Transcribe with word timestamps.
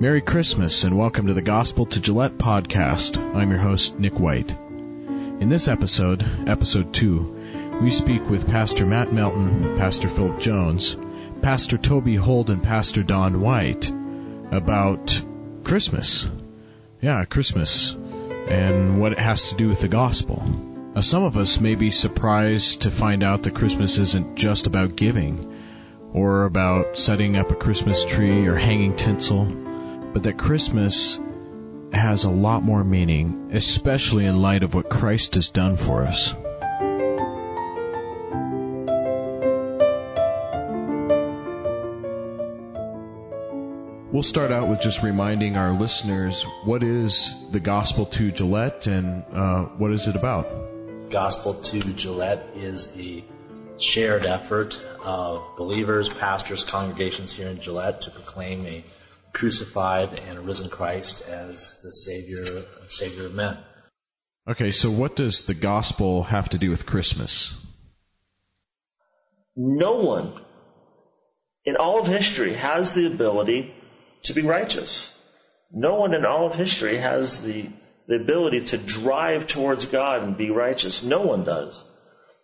Merry 0.00 0.20
Christmas 0.20 0.84
and 0.84 0.96
welcome 0.96 1.26
to 1.26 1.34
the 1.34 1.42
Gospel 1.42 1.84
to 1.86 1.98
Gillette 1.98 2.38
podcast. 2.38 3.18
I'm 3.34 3.50
your 3.50 3.58
host, 3.58 3.98
Nick 3.98 4.20
White. 4.20 4.48
In 4.48 5.48
this 5.48 5.66
episode, 5.66 6.24
episode 6.48 6.94
2, 6.94 7.80
we 7.82 7.90
speak 7.90 8.30
with 8.30 8.48
Pastor 8.48 8.86
Matt 8.86 9.12
Melton, 9.12 9.76
Pastor 9.76 10.08
Philip 10.08 10.38
Jones, 10.38 10.96
Pastor 11.42 11.76
Toby 11.76 12.14
Holt, 12.14 12.48
and 12.48 12.62
Pastor 12.62 13.02
Don 13.02 13.40
Wight 13.40 13.90
about 14.52 15.20
Christmas. 15.64 16.28
Yeah, 17.00 17.24
Christmas 17.24 17.96
and 18.46 19.00
what 19.00 19.10
it 19.10 19.18
has 19.18 19.50
to 19.50 19.56
do 19.56 19.66
with 19.66 19.80
the 19.80 19.88
gospel. 19.88 20.40
Now, 20.94 21.00
some 21.00 21.24
of 21.24 21.36
us 21.36 21.58
may 21.58 21.74
be 21.74 21.90
surprised 21.90 22.82
to 22.82 22.92
find 22.92 23.24
out 23.24 23.42
that 23.42 23.56
Christmas 23.56 23.98
isn't 23.98 24.36
just 24.36 24.68
about 24.68 24.94
giving 24.94 25.44
or 26.12 26.44
about 26.44 26.96
setting 26.96 27.34
up 27.34 27.50
a 27.50 27.56
Christmas 27.56 28.04
tree 28.04 28.46
or 28.46 28.54
hanging 28.54 28.94
tinsel 28.94 29.66
but 30.12 30.22
that 30.22 30.38
Christmas 30.38 31.20
has 31.92 32.24
a 32.24 32.30
lot 32.30 32.62
more 32.62 32.84
meaning, 32.84 33.50
especially 33.52 34.26
in 34.26 34.40
light 34.40 34.62
of 34.62 34.74
what 34.74 34.88
Christ 34.88 35.34
has 35.34 35.48
done 35.48 35.76
for 35.76 36.02
us. 36.02 36.34
We'll 44.10 44.22
start 44.22 44.50
out 44.50 44.68
with 44.68 44.80
just 44.80 45.02
reminding 45.02 45.56
our 45.56 45.78
listeners 45.78 46.42
what 46.64 46.82
is 46.82 47.36
the 47.52 47.60
Gospel 47.60 48.06
to 48.06 48.32
Gillette 48.32 48.86
and 48.86 49.22
uh, 49.32 49.64
what 49.76 49.92
is 49.92 50.08
it 50.08 50.16
about? 50.16 50.48
Gospel 51.10 51.54
to 51.54 51.80
Gillette 51.92 52.48
is 52.56 52.92
a 52.98 53.22
shared 53.78 54.26
effort 54.26 54.80
of 55.04 55.44
believers, 55.56 56.08
pastors, 56.08 56.64
congregations 56.64 57.32
here 57.32 57.48
in 57.48 57.60
Gillette 57.60 58.00
to 58.02 58.10
proclaim 58.10 58.66
a 58.66 58.82
crucified 59.38 60.20
and 60.28 60.40
risen 60.40 60.68
Christ 60.68 61.26
as 61.28 61.80
the 61.82 61.92
Savior, 61.92 62.44
Savior 62.88 63.26
of 63.26 63.34
men. 63.34 63.56
Okay, 64.48 64.72
so 64.72 64.90
what 64.90 65.14
does 65.14 65.44
the 65.44 65.54
gospel 65.54 66.24
have 66.24 66.48
to 66.48 66.58
do 66.58 66.70
with 66.70 66.86
Christmas? 66.86 67.56
No 69.54 69.96
one 69.96 70.32
in 71.64 71.76
all 71.76 72.00
of 72.00 72.08
history 72.08 72.54
has 72.54 72.94
the 72.94 73.06
ability 73.06 73.72
to 74.24 74.32
be 74.32 74.42
righteous. 74.42 75.16
No 75.70 75.94
one 75.96 76.14
in 76.14 76.24
all 76.24 76.46
of 76.46 76.54
history 76.54 76.96
has 76.96 77.42
the, 77.42 77.66
the 78.08 78.16
ability 78.16 78.64
to 78.66 78.78
drive 78.78 79.46
towards 79.46 79.86
God 79.86 80.22
and 80.22 80.36
be 80.36 80.50
righteous. 80.50 81.04
No 81.04 81.22
one 81.22 81.44
does. 81.44 81.84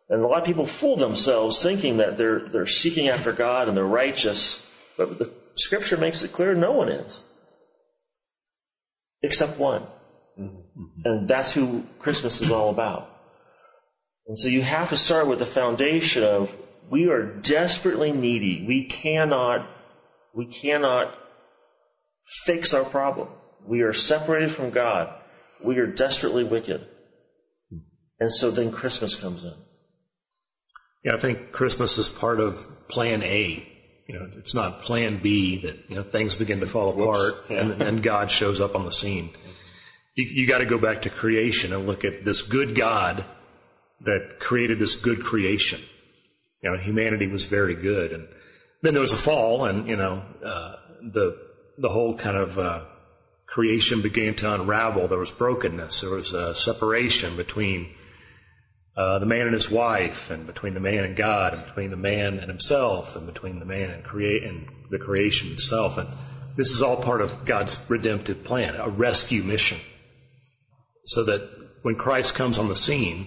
And 0.08 0.22
a 0.22 0.26
lot 0.26 0.42
of 0.42 0.46
people 0.46 0.66
fool 0.66 0.96
themselves 0.96 1.60
thinking 1.60 1.96
that 1.96 2.18
they're, 2.18 2.40
they're 2.40 2.66
seeking 2.66 3.08
after 3.08 3.32
God 3.32 3.66
and 3.66 3.76
they're 3.76 3.84
righteous. 3.84 4.64
But 4.96 5.18
the 5.18 5.32
Scripture 5.56 5.96
makes 5.96 6.22
it 6.22 6.32
clear 6.32 6.54
no 6.54 6.72
one 6.72 6.88
is. 6.88 7.24
Except 9.22 9.58
one. 9.58 9.82
Mm-hmm. 10.38 10.84
And 11.04 11.28
that's 11.28 11.52
who 11.52 11.84
Christmas 11.98 12.40
is 12.40 12.50
all 12.50 12.70
about. 12.70 13.10
And 14.26 14.38
so 14.38 14.48
you 14.48 14.62
have 14.62 14.90
to 14.90 14.96
start 14.96 15.26
with 15.26 15.38
the 15.38 15.46
foundation 15.46 16.24
of 16.24 16.56
we 16.90 17.08
are 17.08 17.22
desperately 17.24 18.12
needy. 18.12 18.64
We 18.66 18.84
cannot, 18.84 19.68
we 20.34 20.46
cannot 20.46 21.14
fix 22.44 22.74
our 22.74 22.84
problem. 22.84 23.28
We 23.66 23.82
are 23.82 23.92
separated 23.92 24.50
from 24.50 24.70
God. 24.70 25.14
We 25.62 25.78
are 25.78 25.86
desperately 25.86 26.44
wicked. 26.44 26.86
And 28.20 28.32
so 28.32 28.50
then 28.50 28.70
Christmas 28.70 29.14
comes 29.14 29.44
in. 29.44 29.54
Yeah, 31.04 31.14
I 31.14 31.20
think 31.20 31.52
Christmas 31.52 31.98
is 31.98 32.08
part 32.08 32.40
of 32.40 32.66
plan 32.88 33.22
A 33.22 33.73
you 34.06 34.14
know, 34.14 34.28
it's 34.36 34.54
not 34.54 34.82
plan 34.82 35.18
B 35.18 35.58
that, 35.62 35.76
you 35.88 35.96
know, 35.96 36.02
things 36.02 36.34
begin 36.34 36.60
to 36.60 36.66
fall 36.66 36.90
apart 36.90 37.50
and 37.50 37.72
then 37.72 38.02
God 38.02 38.30
shows 38.30 38.60
up 38.60 38.74
on 38.74 38.84
the 38.84 38.92
scene. 38.92 39.30
You, 40.14 40.26
you 40.26 40.46
got 40.46 40.58
to 40.58 40.66
go 40.66 40.78
back 40.78 41.02
to 41.02 41.10
creation 41.10 41.72
and 41.72 41.86
look 41.86 42.04
at 42.04 42.24
this 42.24 42.42
good 42.42 42.74
God 42.74 43.24
that 44.02 44.38
created 44.40 44.78
this 44.78 44.96
good 44.96 45.22
creation. 45.22 45.80
You 46.62 46.70
know, 46.70 46.78
humanity 46.78 47.26
was 47.26 47.44
very 47.46 47.74
good. 47.74 48.12
And 48.12 48.28
then 48.82 48.94
there 48.94 49.00
was 49.00 49.12
a 49.12 49.16
fall 49.16 49.64
and, 49.64 49.88
you 49.88 49.96
know, 49.96 50.22
uh, 50.44 50.76
the, 51.00 51.38
the 51.78 51.88
whole 51.88 52.16
kind 52.16 52.36
of, 52.36 52.58
uh, 52.58 52.84
creation 53.46 54.02
began 54.02 54.34
to 54.34 54.52
unravel. 54.52 55.06
There 55.06 55.18
was 55.18 55.30
brokenness. 55.30 56.00
There 56.00 56.10
was 56.10 56.32
a 56.32 56.54
separation 56.54 57.36
between 57.36 57.94
uh, 58.96 59.18
the 59.18 59.26
man 59.26 59.46
and 59.46 59.54
his 59.54 59.70
wife, 59.70 60.30
and 60.30 60.46
between 60.46 60.74
the 60.74 60.80
man 60.80 61.04
and 61.04 61.16
God, 61.16 61.54
and 61.54 61.64
between 61.64 61.90
the 61.90 61.96
man 61.96 62.38
and 62.38 62.48
himself, 62.48 63.16
and 63.16 63.26
between 63.26 63.58
the 63.58 63.64
man 63.64 63.90
and 63.90 64.04
create 64.04 64.44
and 64.44 64.68
the 64.90 64.98
creation 64.98 65.52
itself. 65.52 65.98
And 65.98 66.08
this 66.56 66.70
is 66.70 66.82
all 66.82 66.96
part 66.96 67.20
of 67.20 67.44
God's 67.44 67.78
redemptive 67.88 68.44
plan, 68.44 68.76
a 68.76 68.88
rescue 68.88 69.42
mission, 69.42 69.78
so 71.06 71.24
that 71.24 71.42
when 71.82 71.96
Christ 71.96 72.34
comes 72.34 72.58
on 72.58 72.68
the 72.68 72.76
scene, 72.76 73.26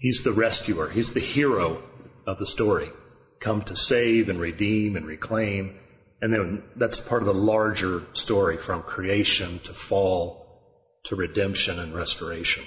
He's 0.00 0.22
the 0.22 0.32
rescuer. 0.32 0.88
He's 0.88 1.12
the 1.12 1.20
hero 1.20 1.82
of 2.26 2.38
the 2.38 2.46
story, 2.46 2.88
come 3.38 3.60
to 3.62 3.76
save 3.76 4.30
and 4.30 4.40
redeem 4.40 4.96
and 4.96 5.06
reclaim. 5.06 5.78
And 6.22 6.32
then 6.32 6.62
that's 6.74 7.00
part 7.00 7.22
of 7.22 7.26
the 7.26 7.34
larger 7.34 8.02
story 8.14 8.56
from 8.56 8.82
creation 8.82 9.58
to 9.64 9.74
fall 9.74 10.40
to 11.04 11.16
redemption 11.16 11.78
and 11.78 11.94
restoration. 11.94 12.64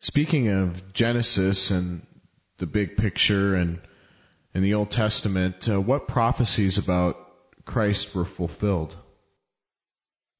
Speaking 0.00 0.48
of 0.48 0.92
Genesis 0.92 1.70
and 1.70 2.06
the 2.58 2.66
big 2.66 2.96
picture 2.96 3.54
and 3.54 3.80
in 4.54 4.62
the 4.62 4.74
Old 4.74 4.90
Testament, 4.90 5.68
uh, 5.68 5.80
what 5.80 6.06
prophecies 6.06 6.78
about 6.78 7.16
Christ 7.64 8.14
were 8.14 8.24
fulfilled? 8.24 8.96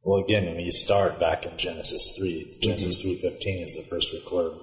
Well, 0.02 0.22
again, 0.22 0.44
when 0.44 0.60
you 0.60 0.70
start 0.70 1.18
back 1.18 1.46
in 1.46 1.56
Genesis 1.56 2.14
three, 2.16 2.54
Genesis 2.60 3.00
mm-hmm. 3.00 3.20
three 3.20 3.30
fifteen 3.30 3.62
is 3.62 3.74
the 3.74 3.82
first 3.82 4.12
recorded 4.12 4.60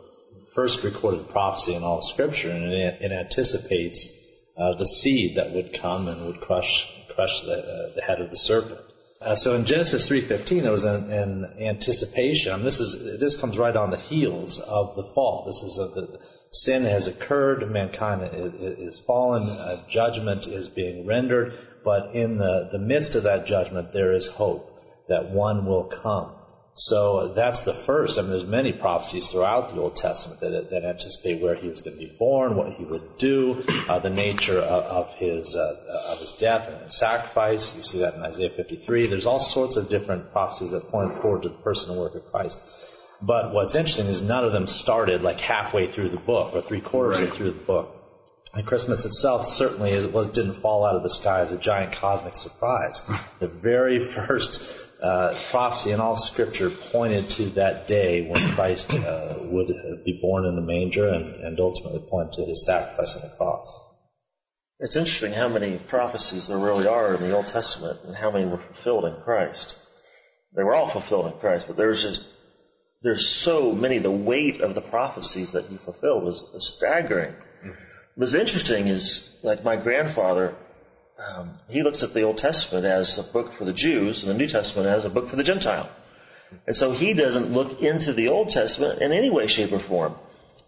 first 0.54 0.84
recorded 0.84 1.28
prophecy 1.30 1.74
in 1.74 1.84
all 1.84 2.02
Scripture, 2.02 2.52
and 2.52 2.66
it, 2.66 3.02
it 3.02 3.12
anticipates 3.12 4.10
uh, 4.58 4.76
the 4.76 4.86
seed 4.86 5.36
that 5.36 5.52
would 5.52 5.74
come 5.74 6.08
and 6.08 6.28
would 6.28 6.42
crush 6.42 6.94
crush 7.10 7.42
the, 7.42 7.54
uh, 7.54 7.96
the 7.96 8.02
head 8.02 8.22
of 8.22 8.30
the 8.30 8.36
serpent. 8.36 8.80
Uh, 9.22 9.36
so 9.36 9.56
in 9.56 9.66
Genesis 9.66 10.10
3:15, 10.10 10.64
there 10.64 10.72
was 10.72 10.84
an, 10.84 11.12
an, 11.12 11.46
anticipation. 11.60 12.64
This 12.64 12.80
is 12.80 13.20
this 13.20 13.38
comes 13.38 13.58
right 13.58 13.76
on 13.76 13.92
the 13.92 13.98
heels 13.98 14.60
of 14.60 14.96
the 14.96 15.04
fall. 15.04 15.44
This 15.46 15.62
is 15.62 15.78
a, 15.78 15.88
the 15.88 16.20
sin 16.50 16.84
has 16.84 17.08
occurred, 17.08 17.70
mankind 17.70 18.30
is, 18.34 18.80
is 18.80 19.00
fallen, 19.00 19.78
judgment 19.88 20.48
is 20.48 20.68
being 20.68 21.06
rendered, 21.06 21.54
but 21.84 22.16
in 22.16 22.38
the, 22.38 22.70
the 22.72 22.80
midst 22.80 23.16
of 23.16 23.24
that 23.24 23.46
judgment, 23.46 23.94
there 23.94 24.12
is 24.12 24.28
hope 24.28 24.68
that 25.08 25.30
one 25.30 25.66
will 25.66 25.86
come 25.86 26.32
so 26.74 27.28
that's 27.34 27.64
the 27.64 27.74
first. 27.74 28.18
I 28.18 28.22
mean, 28.22 28.32
there's 28.32 28.46
many 28.46 28.72
prophecies 28.72 29.28
throughout 29.28 29.74
the 29.74 29.82
Old 29.82 29.98
Testament 29.98 30.40
that, 30.40 30.70
that 30.70 30.86
anticipate 30.86 31.42
where 31.42 31.54
he 31.54 31.68
was 31.68 31.82
going 31.82 31.98
to 31.98 32.00
be 32.00 32.16
born, 32.18 32.56
what 32.56 32.74
he 32.74 32.86
would 32.86 33.18
do, 33.18 33.62
uh, 33.90 34.00
the 34.00 34.10
nature 34.10 34.60
of, 34.60 34.84
of 34.86 35.14
his 35.16 35.56
uh, 35.56 36.06
of 36.08 36.20
his 36.20 36.32
death 36.32 36.70
and 36.70 36.92
sacrifice. 36.92 37.76
You 37.76 37.84
see 37.84 38.00
that 38.00 38.16
in 38.16 38.22
Isaiah 38.22 38.50
53. 38.50 39.08
There's 39.08 39.26
all 39.26 39.40
sorts 39.40 39.76
of 39.76 39.90
different 39.90 40.32
prophecies 40.32 40.72
that 40.72 40.84
point 40.90 41.14
forward 41.22 41.44
to 41.44 41.50
the 41.50 41.56
person 41.56 41.92
and 41.92 42.00
work 42.00 42.16
of 42.16 42.26
Christ. 42.32 42.60
But 43.22 43.54
what's 43.54 43.76
interesting 43.76 44.08
is 44.08 44.24
none 44.24 44.46
of 44.46 44.54
them 44.54 44.66
started 44.66 45.22
like 45.22 45.40
halfway 45.40 45.88
through 45.88 46.10
the 46.10 46.18
book 46.18 46.56
or 46.56 46.62
three 46.62 46.82
quarters 46.82 47.22
right. 47.22 47.32
through 47.32 47.52
the 47.52 47.64
book. 47.66 47.98
And 48.54 48.66
Christmas 48.66 49.06
itself 49.06 49.46
certainly 49.46 49.92
is, 49.92 50.08
was 50.08 50.28
didn't 50.28 50.56
fall 50.56 50.86
out 50.86 50.96
of 50.96 51.04
the 51.04 51.10
sky 51.10 51.40
as 51.42 51.52
a 51.52 51.58
giant 51.58 51.94
cosmic 51.94 52.36
surprise. 52.36 53.02
the 53.40 53.48
very 53.48 54.00
first 54.00 54.91
uh, 55.02 55.36
prophecy 55.50 55.92
in 55.92 56.00
all 56.00 56.16
Scripture 56.16 56.70
pointed 56.70 57.30
to 57.32 57.46
that 57.52 57.88
day 57.88 58.30
when 58.30 58.54
Christ 58.54 58.94
uh, 58.94 59.36
would 59.40 59.68
be 60.06 60.20
born 60.22 60.46
in 60.46 60.56
the 60.56 60.62
manger 60.62 61.08
and, 61.08 61.44
and 61.44 61.60
ultimately 61.60 62.02
point 62.10 62.34
to 62.34 62.46
his 62.46 62.66
sacrifice 62.66 63.16
on 63.16 63.30
the 63.30 63.36
cross. 63.36 63.88
It's 64.80 64.96
interesting 64.96 65.34
how 65.34 65.48
many 65.48 65.78
prophecies 65.78 66.48
there 66.48 66.58
really 66.58 66.88
are 66.88 67.14
in 67.14 67.22
the 67.22 67.36
Old 67.36 67.46
Testament 67.46 68.00
and 68.06 68.16
how 68.16 68.32
many 68.32 68.46
were 68.46 68.58
fulfilled 68.58 69.06
in 69.06 69.16
Christ. 69.24 69.78
They 70.56 70.64
were 70.64 70.76
all 70.76 70.88
fulfilled 70.88 71.28
in 71.28 71.40
Christ, 71.40 71.68
but 71.68 71.78
there's 71.78 72.04
just, 72.04 72.26
there's 73.04 73.28
so 73.28 73.74
many. 73.74 74.00
The 74.00 74.12
weight 74.12 74.62
of 74.62 74.76
the 74.76 74.82
prophecies 74.82 75.52
that 75.52 75.66
he 75.66 75.78
fulfilled 75.78 76.24
was, 76.24 76.50
was 76.54 76.76
staggering. 76.76 77.32
Mm-hmm. 77.32 77.72
What's 78.16 78.34
interesting 78.34 78.88
is, 78.88 79.38
like 79.44 79.64
my 79.64 79.76
grandfather 79.76 80.56
um, 81.28 81.52
he 81.70 81.84
looks 81.84 82.04
at 82.04 82.14
the 82.14 82.24
Old 82.24 82.38
Testament 82.38 82.86
as 82.86 83.18
a 83.18 83.24
book 83.24 83.52
for 83.52 83.66
the 83.66 83.74
Jews 83.74 84.24
and 84.24 84.32
the 84.32 84.38
New 84.38 84.48
Testament 84.48 84.88
as 84.88 85.06
a 85.06 85.10
book 85.10 85.28
for 85.28 85.36
the 85.36 85.44
Gentile. 85.44 85.90
And 86.68 86.76
so 86.76 86.92
he 86.92 87.14
doesn't 87.14 87.52
look 87.52 87.82
into 87.82 88.14
the 88.14 88.30
Old 88.30 88.50
Testament 88.50 89.02
in 89.02 89.12
any 89.12 89.30
way, 89.30 89.48
shape, 89.48 89.72
or 89.72 89.80
form. 89.80 90.16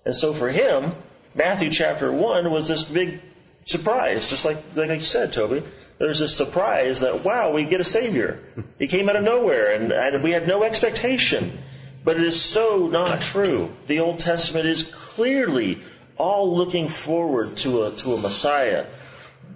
And 0.06 0.16
so 0.16 0.34
for 0.34 0.50
him, 0.50 0.94
Matthew 1.36 1.70
chapter 1.70 2.12
1 2.12 2.52
was 2.52 2.68
this 2.68 2.84
big 2.84 3.20
surprise, 3.66 4.30
just 4.30 4.46
like, 4.46 4.58
like 4.76 4.90
you 4.90 5.02
said, 5.02 5.34
Toby. 5.34 5.64
There's 5.98 6.20
this 6.20 6.36
surprise 6.36 7.02
that, 7.02 7.24
wow, 7.24 7.52
we 7.52 7.66
get 7.66 7.82
a 7.82 7.86
Savior. 7.86 8.40
He 8.80 8.88
came 8.88 9.10
out 9.10 9.16
of 9.16 9.24
nowhere, 9.24 9.74
and, 9.74 9.92
and 9.92 10.24
we 10.24 10.32
had 10.32 10.48
no 10.48 10.64
expectation. 10.64 11.58
But 12.04 12.18
it 12.18 12.24
is 12.24 12.40
so 12.40 12.88
not 12.88 13.22
true. 13.22 13.72
The 13.88 14.00
Old 14.00 14.20
Testament 14.20 14.66
is 14.66 14.84
clearly 14.84 15.82
all 16.18 16.56
looking 16.56 16.88
forward 16.88 17.58
to 17.58 17.84
a, 17.84 17.92
to 17.92 18.14
a 18.14 18.18
Messiah 18.18 18.86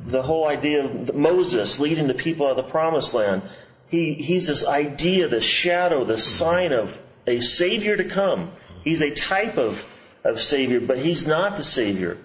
the 0.07 0.23
whole 0.23 0.47
idea 0.47 0.85
of 0.85 1.13
Moses 1.15 1.79
leading 1.79 2.07
the 2.07 2.13
people 2.13 2.45
out 2.47 2.57
of 2.57 2.65
the 2.65 2.71
promised 2.71 3.13
land. 3.13 3.41
He, 3.89 4.13
he's 4.13 4.47
this 4.47 4.65
idea, 4.65 5.27
this 5.27 5.43
shadow, 5.43 6.05
this 6.05 6.23
sign 6.23 6.71
of 6.71 7.01
a 7.25 7.41
Savior 7.41 7.97
to 7.97 8.05
come. 8.05 8.51
He's 8.83 9.01
a 9.01 9.11
type 9.11 9.57
of, 9.57 9.85
of 10.23 10.39
Savior, 10.39 10.79
but 10.79 10.97
he's 10.97 11.27
not 11.27 11.57
the 11.57 11.63
Savior. 11.63 12.17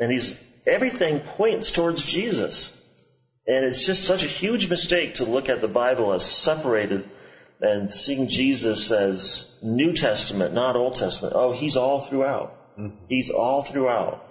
And 0.00 0.10
he's, 0.10 0.44
everything 0.66 1.20
points 1.20 1.70
towards 1.70 2.04
Jesus. 2.04 2.84
And 3.46 3.64
it's 3.64 3.86
just 3.86 4.04
such 4.04 4.24
a 4.24 4.28
huge 4.28 4.68
mistake 4.68 5.14
to 5.14 5.24
look 5.24 5.48
at 5.48 5.60
the 5.60 5.68
Bible 5.68 6.12
as 6.12 6.26
separated 6.26 7.08
and 7.60 7.90
seeing 7.90 8.26
Jesus 8.26 8.90
as 8.90 9.58
New 9.62 9.92
Testament, 9.92 10.54
not 10.54 10.74
Old 10.74 10.96
Testament. 10.96 11.34
Oh, 11.36 11.52
he's 11.52 11.76
all 11.76 12.00
throughout. 12.00 12.76
Mm-hmm. 12.76 12.96
He's 13.08 13.30
all 13.30 13.62
throughout. 13.62 14.24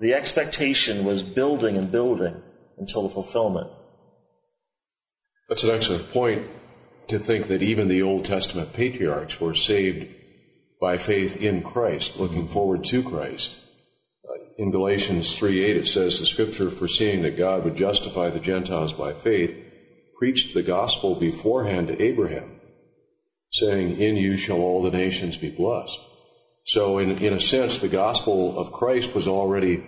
The 0.00 0.14
expectation 0.14 1.04
was 1.04 1.22
building 1.22 1.76
and 1.76 1.90
building 1.90 2.42
until 2.78 3.02
the 3.02 3.08
fulfillment. 3.08 3.70
That's 5.48 5.64
an 5.64 5.70
excellent 5.70 6.10
point 6.12 6.46
to 7.08 7.18
think 7.18 7.48
that 7.48 7.62
even 7.62 7.88
the 7.88 8.02
Old 8.02 8.24
Testament 8.24 8.74
patriarchs 8.74 9.40
were 9.40 9.54
saved 9.54 10.14
by 10.80 10.96
faith 10.98 11.40
in 11.40 11.62
Christ, 11.62 12.18
looking 12.18 12.46
forward 12.46 12.84
to 12.84 13.02
Christ. 13.02 13.58
Uh, 14.28 14.34
in 14.58 14.70
Galatians 14.70 15.36
3:8 15.36 15.76
it 15.76 15.86
says 15.86 16.18
the 16.18 16.26
scripture 16.26 16.70
foreseeing 16.70 17.22
that 17.22 17.36
God 17.36 17.64
would 17.64 17.76
justify 17.76 18.30
the 18.30 18.40
Gentiles 18.40 18.92
by 18.92 19.12
faith 19.12 19.56
preached 20.18 20.52
the 20.52 20.62
gospel 20.62 21.14
beforehand 21.14 21.88
to 21.88 22.02
Abraham 22.02 22.58
saying 23.52 23.98
in 23.98 24.16
you 24.16 24.36
shall 24.36 24.58
all 24.58 24.82
the 24.82 24.90
nations 24.90 25.36
be 25.36 25.50
blessed. 25.50 25.98
So 26.64 26.98
in, 26.98 27.18
in 27.18 27.32
a 27.32 27.40
sense 27.40 27.78
the 27.78 27.88
gospel 27.88 28.58
of 28.58 28.72
Christ 28.72 29.14
was 29.14 29.26
already 29.26 29.82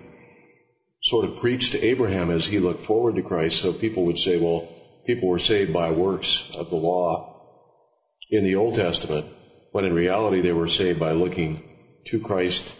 sort 1.10 1.24
of 1.24 1.36
preached 1.36 1.72
to 1.72 1.84
Abraham 1.84 2.30
as 2.30 2.46
he 2.46 2.58
looked 2.58 2.80
forward 2.80 3.16
to 3.16 3.22
Christ 3.22 3.60
so 3.60 3.72
people 3.72 4.04
would 4.06 4.18
say 4.18 4.38
well 4.38 4.68
people 5.06 5.28
were 5.28 5.38
saved 5.38 5.72
by 5.72 5.90
works 5.90 6.54
of 6.56 6.70
the 6.70 6.76
law 6.76 7.30
in 8.30 8.44
the 8.44 8.56
Old 8.56 8.76
Testament, 8.76 9.26
when 9.72 9.84
in 9.84 9.92
reality 9.92 10.40
they 10.40 10.52
were 10.52 10.68
saved 10.68 11.00
by 11.00 11.12
looking 11.12 11.62
to 12.06 12.20
Christ, 12.20 12.76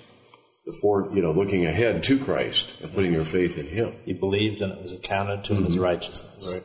before, 0.64 1.10
you 1.12 1.22
know, 1.22 1.32
looking 1.32 1.66
ahead 1.66 2.04
to 2.04 2.18
Christ 2.18 2.80
and 2.80 2.94
putting 2.94 3.12
their 3.12 3.24
faith 3.24 3.58
in 3.58 3.66
Him. 3.66 3.94
He 4.04 4.12
believed 4.12 4.62
and 4.62 4.72
it 4.72 4.80
was 4.80 4.92
accounted 4.92 5.44
to 5.44 5.54
him 5.54 5.58
mm-hmm. 5.60 5.66
as 5.66 5.78
righteousness. 5.78 6.54
Right. 6.54 6.64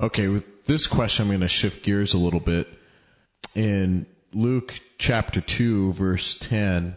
Yeah. 0.00 0.06
Okay, 0.06 0.28
with 0.28 0.64
this 0.64 0.86
question, 0.88 1.24
I'm 1.24 1.28
going 1.28 1.40
to 1.40 1.48
shift 1.48 1.84
gears 1.84 2.14
a 2.14 2.18
little 2.18 2.40
bit. 2.40 2.66
In 3.54 4.06
Luke 4.32 4.74
chapter 4.98 5.40
2, 5.40 5.92
verse 5.92 6.36
10, 6.38 6.96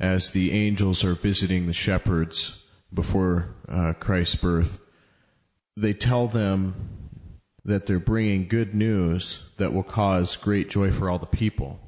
as 0.00 0.30
the 0.30 0.52
angels 0.52 1.04
are 1.04 1.14
visiting 1.14 1.66
the 1.66 1.72
shepherds, 1.72 2.62
before 2.92 3.54
uh, 3.68 3.92
Christ's 3.94 4.36
birth, 4.36 4.78
they 5.76 5.92
tell 5.92 6.28
them 6.28 7.10
that 7.64 7.86
they're 7.86 7.98
bringing 7.98 8.48
good 8.48 8.74
news 8.74 9.46
that 9.58 9.72
will 9.72 9.82
cause 9.82 10.36
great 10.36 10.70
joy 10.70 10.90
for 10.90 11.10
all 11.10 11.18
the 11.18 11.26
people. 11.26 11.78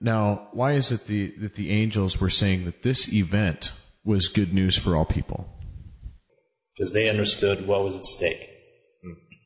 Now, 0.00 0.48
why 0.52 0.72
is 0.72 0.92
it 0.92 1.06
the, 1.06 1.28
that 1.38 1.54
the 1.54 1.70
angels 1.70 2.20
were 2.20 2.30
saying 2.30 2.66
that 2.66 2.82
this 2.82 3.12
event 3.12 3.72
was 4.04 4.28
good 4.28 4.52
news 4.52 4.76
for 4.76 4.96
all 4.96 5.04
people? 5.04 5.48
Because 6.76 6.92
they 6.92 7.08
understood 7.08 7.66
what 7.66 7.82
was 7.82 7.96
at 7.96 8.04
stake. 8.04 8.50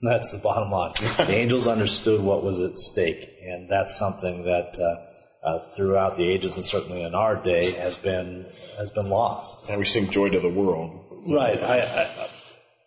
That's 0.02 0.32
the 0.32 0.38
bottom 0.38 0.72
line. 0.72 0.92
the 1.16 1.30
angels 1.30 1.68
understood 1.68 2.20
what 2.20 2.42
was 2.42 2.58
at 2.58 2.76
stake, 2.76 3.36
and 3.40 3.68
that's 3.68 3.96
something 3.96 4.44
that 4.44 4.76
uh, 4.78 5.11
uh, 5.42 5.58
throughout 5.58 6.16
the 6.16 6.28
ages 6.28 6.56
and 6.56 6.64
certainly 6.64 7.02
in 7.02 7.14
our 7.14 7.36
day 7.36 7.72
has 7.72 7.96
been 7.96 8.46
has 8.78 8.90
been 8.90 9.08
lost. 9.08 9.68
And 9.68 9.78
we 9.78 9.84
sing 9.84 10.10
"Joy 10.10 10.30
to 10.30 10.40
the 10.40 10.48
World." 10.48 10.98
Right. 11.26 11.62
I, 11.62 11.80
I, 11.80 12.28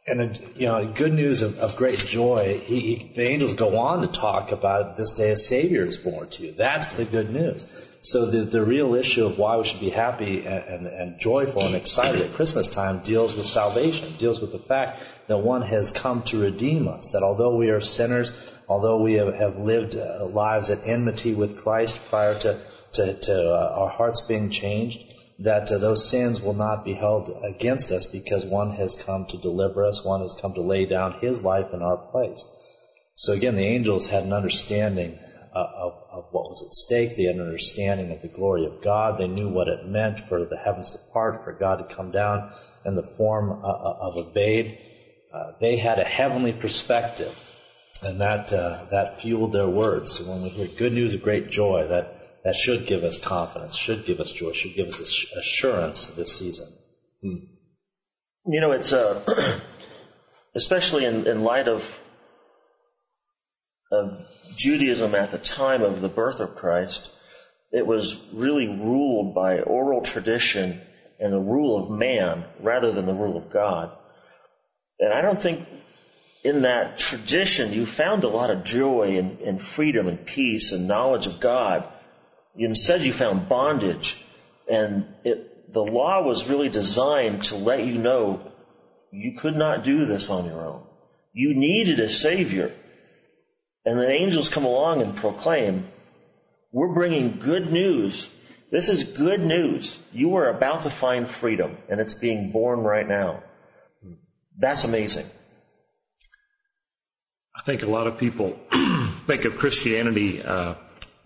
and 0.07 0.39
you 0.55 0.67
know, 0.67 0.87
good 0.87 1.13
news 1.13 1.41
of, 1.41 1.57
of 1.59 1.75
great 1.75 1.99
joy. 1.99 2.61
He, 2.63 2.79
he, 2.79 3.11
the 3.15 3.23
angels 3.23 3.53
go 3.53 3.77
on 3.77 4.01
to 4.01 4.07
talk 4.07 4.51
about 4.51 4.97
this 4.97 5.11
day 5.13 5.31
a 5.31 5.37
Savior 5.37 5.83
is 5.83 5.97
born 5.97 6.29
to 6.29 6.43
you. 6.43 6.51
That's 6.51 6.93
the 6.93 7.05
good 7.05 7.31
news. 7.31 7.65
So 8.01 8.27
the, 8.27 8.41
the 8.41 8.63
real 8.63 8.93
issue 8.93 9.25
of 9.25 9.39
why 9.39 9.57
we 9.57 9.63
should 9.65 9.79
be 9.79 9.89
happy 9.89 10.45
and, 10.45 10.63
and, 10.63 10.87
and, 10.87 11.19
joyful 11.19 11.65
and 11.65 11.75
excited 11.75 12.21
at 12.21 12.33
Christmas 12.33 12.67
time 12.67 12.99
deals 12.99 13.35
with 13.35 13.47
salvation, 13.47 14.13
deals 14.19 14.41
with 14.41 14.51
the 14.51 14.59
fact 14.59 15.01
that 15.27 15.39
one 15.39 15.63
has 15.63 15.91
come 15.91 16.21
to 16.23 16.41
redeem 16.41 16.87
us, 16.87 17.11
that 17.11 17.23
although 17.23 17.55
we 17.55 17.69
are 17.69 17.81
sinners, 17.81 18.55
although 18.67 19.01
we 19.01 19.13
have, 19.13 19.33
have 19.35 19.57
lived 19.57 19.95
uh, 19.95 20.25
lives 20.25 20.69
at 20.69 20.87
enmity 20.87 21.33
with 21.33 21.57
Christ 21.57 21.99
prior 22.09 22.37
to, 22.39 22.59
to, 22.93 23.13
to 23.13 23.33
uh, 23.33 23.73
our 23.75 23.89
hearts 23.89 24.21
being 24.21 24.49
changed, 24.49 25.01
that 25.39 25.71
uh, 25.71 25.77
those 25.77 26.09
sins 26.09 26.41
will 26.41 26.53
not 26.53 26.85
be 26.85 26.93
held 26.93 27.29
against 27.43 27.91
us 27.91 28.05
because 28.05 28.45
one 28.45 28.71
has 28.71 28.95
come 28.95 29.25
to 29.25 29.37
deliver 29.37 29.85
us, 29.85 30.05
one 30.05 30.21
has 30.21 30.33
come 30.33 30.53
to 30.53 30.61
lay 30.61 30.85
down 30.85 31.13
his 31.19 31.43
life 31.43 31.73
in 31.73 31.81
our 31.81 31.97
place. 31.97 32.47
So 33.15 33.33
again, 33.33 33.55
the 33.55 33.65
angels 33.65 34.07
had 34.07 34.23
an 34.23 34.33
understanding 34.33 35.17
uh, 35.53 35.67
of, 35.73 35.93
of 36.11 36.25
what 36.31 36.49
was 36.49 36.61
at 36.61 36.71
stake. 36.71 37.15
They 37.15 37.23
had 37.23 37.35
an 37.35 37.41
understanding 37.41 38.11
of 38.11 38.21
the 38.21 38.27
glory 38.27 38.65
of 38.65 38.81
God. 38.81 39.17
They 39.17 39.27
knew 39.27 39.49
what 39.49 39.69
it 39.69 39.87
meant 39.87 40.19
for 40.19 40.45
the 40.45 40.57
heavens 40.57 40.89
to 40.91 40.97
part, 41.13 41.43
for 41.43 41.53
God 41.53 41.77
to 41.77 41.95
come 41.95 42.11
down 42.11 42.51
in 42.83 42.95
the 42.95 43.03
form 43.03 43.51
uh, 43.51 43.55
uh 43.55 43.97
of 44.01 44.17
a 44.17 44.29
babe. 44.33 44.77
Uh, 45.35 45.51
they 45.59 45.75
had 45.75 45.99
a 45.99 46.03
heavenly 46.05 46.53
perspective, 46.53 47.37
and 48.01 48.21
that 48.21 48.53
uh, 48.53 48.85
that 48.91 49.19
fueled 49.19 49.51
their 49.51 49.67
words. 49.67 50.17
So 50.17 50.31
when 50.31 50.43
we 50.43 50.49
hear 50.49 50.67
good 50.67 50.93
news 50.93 51.13
of 51.13 51.21
great 51.21 51.49
joy, 51.49 51.87
that 51.87 52.41
that 52.45 52.55
should 52.55 52.85
give 52.85 53.03
us 53.03 53.19
confidence, 53.19 53.75
should 53.75 54.05
give 54.05 54.21
us 54.21 54.31
joy, 54.31 54.53
should 54.53 54.75
give 54.75 54.87
us 54.87 55.25
assurance 55.37 56.07
this 56.07 56.39
season. 56.39 56.67
Hmm. 57.21 57.35
You 58.45 58.61
know, 58.61 58.71
it's 58.71 58.93
uh, 58.93 59.59
especially 60.55 61.03
in, 61.03 61.27
in 61.27 61.43
light 61.43 61.67
of 61.67 62.01
of 63.91 64.25
Judaism 64.55 65.15
at 65.15 65.31
the 65.31 65.37
time 65.37 65.81
of 65.81 65.99
the 65.99 66.07
birth 66.07 66.39
of 66.39 66.55
Christ, 66.55 67.11
it 67.73 67.85
was 67.85 68.25
really 68.31 68.69
ruled 68.69 69.35
by 69.35 69.59
oral 69.59 70.01
tradition 70.01 70.79
and 71.19 71.33
the 71.33 71.39
rule 71.39 71.83
of 71.83 71.91
man 71.91 72.45
rather 72.61 72.93
than 72.93 73.05
the 73.05 73.13
rule 73.13 73.35
of 73.35 73.49
God. 73.49 73.91
And 74.99 75.13
I 75.13 75.21
don't 75.21 75.41
think 75.41 75.67
in 76.43 76.61
that 76.61 76.97
tradition 76.99 77.73
you 77.73 77.85
found 77.85 78.23
a 78.23 78.29
lot 78.29 78.49
of 78.49 78.63
joy 78.63 79.17
and, 79.17 79.39
and 79.41 79.61
freedom 79.61 80.07
and 80.07 80.25
peace 80.25 80.71
and 80.71 80.87
knowledge 80.87 81.27
of 81.27 81.39
God. 81.39 81.83
You 82.55 82.67
Instead, 82.67 83.01
you 83.03 83.13
found 83.13 83.49
bondage. 83.49 84.23
And 84.69 85.07
it, 85.23 85.73
the 85.73 85.83
law 85.83 86.23
was 86.23 86.49
really 86.49 86.69
designed 86.69 87.43
to 87.45 87.55
let 87.55 87.85
you 87.85 87.97
know 87.97 88.51
you 89.11 89.33
could 89.33 89.55
not 89.55 89.83
do 89.83 90.05
this 90.05 90.29
on 90.29 90.45
your 90.45 90.65
own. 90.65 90.83
You 91.33 91.53
needed 91.53 91.99
a 91.99 92.09
Savior. 92.09 92.71
And 93.85 93.99
then 93.99 94.09
angels 94.09 94.49
come 94.49 94.65
along 94.65 95.01
and 95.01 95.15
proclaim, 95.15 95.87
we're 96.71 96.93
bringing 96.93 97.39
good 97.39 97.71
news. 97.71 98.29
This 98.71 98.89
is 98.89 99.03
good 99.03 99.41
news. 99.41 99.99
You 100.11 100.35
are 100.35 100.49
about 100.49 100.83
to 100.83 100.89
find 100.89 101.27
freedom, 101.27 101.77
and 101.87 102.01
it's 102.01 102.13
being 102.13 102.51
born 102.51 102.79
right 102.79 103.07
now. 103.07 103.43
That's 104.57 104.83
amazing. 104.83 105.25
I 107.55 107.61
think 107.63 107.83
a 107.83 107.87
lot 107.87 108.07
of 108.07 108.17
people 108.17 108.59
think 109.27 109.45
of 109.45 109.57
Christianity 109.57 110.41
uh, 110.41 110.75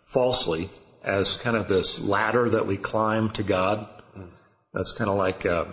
falsely 0.05 0.69
as 1.03 1.37
kind 1.37 1.55
of 1.55 1.67
this 1.67 1.99
ladder 1.99 2.49
that 2.49 2.65
we 2.65 2.77
climb 2.77 3.31
to 3.31 3.43
God. 3.43 3.87
That's 4.73 4.91
kind 4.91 5.09
of 5.09 5.15
like 5.15 5.45
uh, 5.45 5.65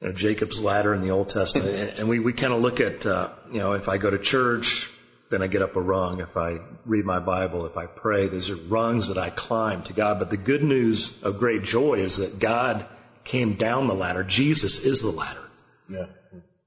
you 0.00 0.08
know, 0.08 0.12
Jacob's 0.12 0.60
ladder 0.60 0.94
in 0.94 1.02
the 1.02 1.10
Old 1.10 1.28
Testament. 1.28 1.94
and 1.98 2.08
we, 2.08 2.20
we 2.20 2.32
kind 2.32 2.52
of 2.52 2.62
look 2.62 2.80
at, 2.80 3.04
uh, 3.04 3.30
you 3.52 3.58
know, 3.58 3.72
if 3.72 3.88
I 3.88 3.98
go 3.98 4.10
to 4.10 4.18
church, 4.18 4.90
then 5.30 5.42
I 5.42 5.46
get 5.46 5.62
up 5.62 5.76
a 5.76 5.80
rung. 5.80 6.20
If 6.20 6.36
I 6.36 6.58
read 6.84 7.04
my 7.04 7.18
Bible, 7.18 7.66
if 7.66 7.76
I 7.76 7.86
pray, 7.86 8.28
these 8.28 8.50
are 8.50 8.56
rungs 8.56 9.08
that 9.08 9.18
I 9.18 9.30
climb 9.30 9.82
to 9.84 9.92
God. 9.92 10.18
But 10.18 10.30
the 10.30 10.36
good 10.36 10.62
news 10.62 11.22
of 11.22 11.38
great 11.38 11.62
joy 11.62 11.94
is 11.94 12.16
that 12.16 12.38
God 12.38 12.86
came 13.24 13.54
down 13.54 13.86
the 13.86 13.94
ladder. 13.94 14.24
Jesus 14.24 14.80
is 14.80 15.00
the 15.00 15.10
ladder. 15.10 15.49
Yeah. 15.90 16.06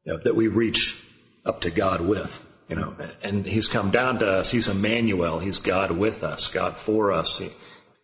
You 0.06 0.14
know, 0.14 0.20
that 0.24 0.36
we 0.36 0.48
reach 0.48 1.02
up 1.46 1.62
to 1.62 1.72
God 1.72 2.02
with. 2.02 2.46
You 2.70 2.78
know, 2.78 2.96
and 3.22 3.46
He's 3.46 3.68
come 3.68 3.92
down 3.92 4.20
to 4.20 4.28
us. 4.28 4.50
He's 4.50 4.70
Emmanuel. 4.70 5.40
He's 5.40 5.60
God 5.60 5.92
with 5.92 6.24
us, 6.24 6.48
God 6.48 6.78
for 6.78 7.12
us. 7.12 7.38
He, 7.38 7.50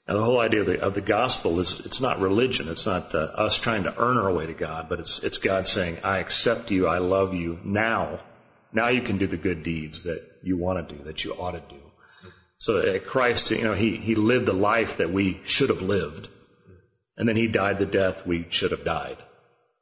and 0.06 0.18
the 0.18 0.24
whole 0.24 0.40
idea 0.40 0.62
of 0.62 0.66
the, 0.68 0.82
of 0.82 0.94
the, 0.96 1.02
gospel 1.02 1.60
is 1.60 1.80
it's 1.86 2.02
not 2.02 2.20
religion. 2.20 2.68
It's 2.68 2.86
not 2.86 3.16
uh, 3.16 3.18
us 3.18 3.58
trying 3.58 3.84
to 3.84 3.96
earn 3.98 4.18
our 4.18 4.34
way 4.34 4.48
to 4.48 4.54
God, 4.54 4.88
but 4.90 5.00
it's 5.00 5.24
it's 5.24 5.38
God 5.38 5.68
saying, 5.68 6.00
"I 6.04 6.20
accept 6.20 6.72
you. 6.72 6.88
I 6.88 6.98
love 6.98 7.34
you. 7.34 7.60
Now, 7.64 8.20
now 8.74 8.90
you 8.90 9.02
can 9.02 9.18
do 9.18 9.28
the 9.28 9.38
good 9.38 9.64
deeds 9.64 10.04
that 10.04 10.24
you 10.44 10.58
want 10.58 10.88
to 10.88 10.96
do, 10.96 11.04
that 11.04 11.24
you 11.24 11.34
ought 11.34 11.52
to 11.52 11.64
do. 11.70 11.82
So 12.58 12.80
uh, 12.80 13.00
Christ, 13.00 13.52
you 13.52 13.64
know, 13.64 13.74
he, 13.74 13.96
he 13.96 14.16
lived 14.16 14.46
the 14.46 14.54
life 14.54 14.98
that 14.98 15.12
we 15.12 15.40
should 15.46 15.70
have 15.70 15.82
lived. 15.82 16.28
And 17.18 17.28
then 17.28 17.36
he 17.36 17.48
died 17.48 17.80
the 17.80 17.86
death 17.86 18.28
we 18.28 18.46
should 18.50 18.72
have 18.72 18.84
died. 18.84 19.18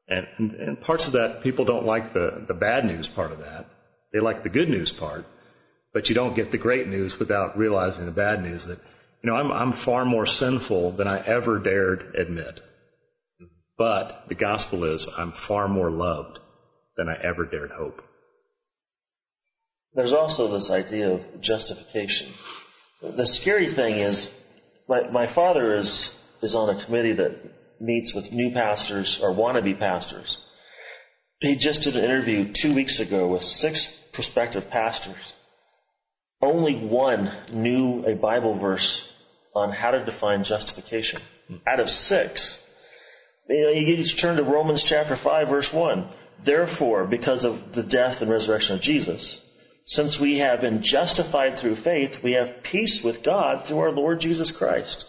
And, 0.08 0.80
parts 0.82 1.08
of 1.08 1.14
that, 1.14 1.44
people 1.44 1.66
don't 1.66 1.86
like 1.86 2.14
the, 2.14 2.56
bad 2.58 2.86
news 2.86 3.08
part 3.08 3.32
of 3.32 3.40
that. 3.40 3.70
They 4.14 4.20
like 4.20 4.44
the 4.44 4.50
good 4.50 4.70
news 4.70 4.92
part. 4.92 5.26
But 5.94 6.10
you 6.10 6.16
don't 6.16 6.36
get 6.36 6.52
the 6.52 6.58
great 6.58 6.88
news 6.88 7.20
without 7.20 7.58
realizing 7.58 8.06
the 8.06 8.12
bad 8.12 8.42
news 8.42 8.66
that, 8.66 8.80
you 9.22 9.30
know, 9.30 9.36
I'm, 9.36 9.52
I'm 9.52 9.74
far 9.74 10.06
more 10.06 10.26
sinful 10.26 10.92
than 10.92 11.08
I 11.08 11.20
ever 11.26 11.60
dared 11.60 12.16
admit. 12.16 12.62
But 13.78 14.26
the 14.28 14.36
gospel 14.36 14.86
is 14.86 15.08
I'm 15.18 15.32
far 15.32 15.68
more 15.68 15.92
loved 15.92 16.40
than 16.96 17.10
I 17.10 17.16
ever 17.16 17.46
dared 17.46 17.72
hope. 17.72 18.02
There's 19.94 20.14
also 20.14 20.48
this 20.48 20.72
idea 20.72 21.12
of 21.12 21.42
justification. 21.42 22.32
The 23.02 23.26
scary 23.26 23.68
thing 23.68 23.96
is, 23.96 24.40
my, 24.88 25.02
my 25.10 25.28
father 25.28 25.76
is, 25.76 26.18
is 26.42 26.56
on 26.56 26.76
a 26.76 26.80
committee 26.80 27.14
that 27.14 27.36
meets 27.79 28.13
with 28.13 28.31
new 28.31 28.51
pastors 28.51 29.19
or 29.19 29.31
wannabe 29.31 29.77
pastors. 29.77 30.39
He 31.39 31.55
just 31.55 31.84
did 31.84 31.96
an 31.96 32.03
interview 32.03 32.51
two 32.51 32.74
weeks 32.74 33.00
ago 33.00 33.27
with 33.27 33.43
six 33.43 33.88
prospective 34.12 34.69
pastors. 34.69 35.34
Only 36.41 36.75
one 36.75 37.31
knew 37.51 38.03
a 38.05 38.15
Bible 38.15 38.55
verse 38.55 39.12
on 39.55 39.72
how 39.72 39.91
to 39.91 40.05
define 40.05 40.43
justification. 40.43 41.22
Out 41.65 41.79
of 41.79 41.89
six. 41.89 42.63
You 43.50 43.62
know, 43.62 43.69
you 43.69 43.96
just 43.96 44.19
turn 44.19 44.38
to 44.38 44.43
Romans 44.43 44.84
chapter 44.84 45.15
5 45.15 45.48
verse 45.48 45.74
1. 45.74 46.07
Therefore, 46.43 47.05
because 47.05 47.43
of 47.43 47.74
the 47.74 47.84
death 47.84 48.22
and 48.22 48.29
resurrection 48.29 48.75
of 48.75 48.81
Jesus, 48.81 49.43
since 49.86 50.19
we 50.19 50.39
have 50.39 50.62
been 50.62 50.81
justified 50.81 51.57
through 51.57 51.75
faith, 51.75 52.22
we 52.22 52.34
have 52.34 52.62
peace 52.62 53.03
with 53.03 53.24
God 53.24 53.63
through 53.63 53.79
our 53.79 53.91
Lord 53.91 54.19
Jesus 54.19 54.51
Christ. 54.51 55.05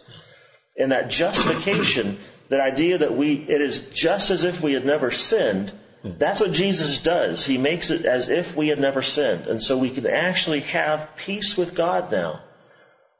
And 0.78 0.92
that 0.92 1.10
justification, 1.10 2.18
that 2.48 2.60
idea 2.60 2.98
that 2.98 3.14
we, 3.14 3.34
it 3.48 3.60
is 3.60 3.88
just 3.90 4.30
as 4.30 4.44
if 4.44 4.62
we 4.62 4.72
had 4.72 4.84
never 4.84 5.10
sinned, 5.10 5.72
hmm. 6.02 6.12
that's 6.18 6.40
what 6.40 6.52
Jesus 6.52 7.00
does. 7.00 7.44
He 7.44 7.58
makes 7.58 7.90
it 7.90 8.04
as 8.04 8.28
if 8.28 8.56
we 8.56 8.68
had 8.68 8.80
never 8.80 9.02
sinned. 9.02 9.46
And 9.46 9.62
so 9.62 9.76
we 9.76 9.90
can 9.90 10.06
actually 10.06 10.60
have 10.60 11.14
peace 11.16 11.56
with 11.56 11.74
God 11.74 12.10
now. 12.10 12.40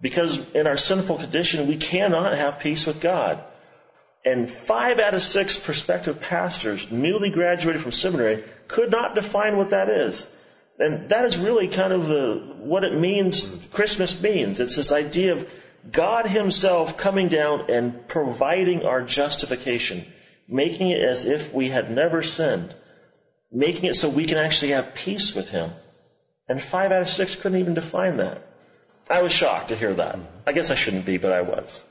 Because 0.00 0.52
in 0.52 0.66
our 0.66 0.76
sinful 0.76 1.18
condition, 1.18 1.66
we 1.66 1.76
cannot 1.76 2.37
have 2.37 2.61
peace 2.61 2.87
with 2.87 3.00
God. 3.00 3.42
And 4.25 4.49
five 4.49 4.99
out 4.99 5.14
of 5.14 5.23
six 5.23 5.58
prospective 5.58 6.20
pastors, 6.20 6.90
newly 6.90 7.30
graduated 7.30 7.82
from 7.82 7.92
seminary, 7.92 8.44
could 8.68 8.90
not 8.90 9.14
define 9.14 9.56
what 9.56 9.70
that 9.70 9.88
is. 9.88 10.30
And 10.78 11.08
that 11.08 11.25
is 11.25 11.38
really 11.38 11.66
kind 11.66 11.92
of 11.92 12.06
the, 12.06 12.54
what 12.58 12.85
it 12.85 12.94
means, 12.99 13.47
hmm. 13.47 13.73
Christmas 13.73 14.23
means. 14.23 14.58
It's 14.58 14.76
this 14.76 14.92
idea 14.92 15.32
of 15.32 15.52
God 15.90 16.26
Himself 16.26 16.97
coming 16.97 17.28
down 17.28 17.70
and 17.70 18.06
providing 18.08 18.85
our 18.85 19.02
justification, 19.02 20.04
making 20.47 20.90
it 20.90 21.00
as 21.00 21.25
if 21.25 21.52
we 21.54 21.68
had 21.68 21.90
never 21.90 22.23
sinned, 22.23 22.75
making 23.50 23.85
it 23.85 23.94
so 23.94 24.08
we 24.08 24.26
can 24.26 24.38
actually 24.38 24.73
have 24.73 24.94
peace 24.94 25.35
with 25.35 25.50
Him. 25.50 25.70
And 26.49 26.61
five 26.62 26.92
out 26.92 27.02
of 27.02 27.08
six 27.08 27.37
couldn't 27.37 27.61
even 27.61 27.75
define 27.75 28.16
that. 28.18 28.42
I 29.11 29.23
was 29.23 29.32
shocked 29.32 29.68
to 29.68 29.76
hear 29.76 29.94
that. 29.94 30.18
I 30.47 30.52
guess 30.52 30.70
I 30.70 30.75
shouldn't 30.75 31.06
be, 31.06 31.16
but 31.16 31.32
I 31.32 31.42
was. 31.42 31.85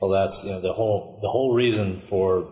Well, 0.00 0.10
that's 0.10 0.44
you 0.44 0.50
know 0.50 0.60
the 0.60 0.72
whole 0.72 1.18
the 1.20 1.28
whole 1.28 1.52
reason 1.52 2.00
for 2.00 2.48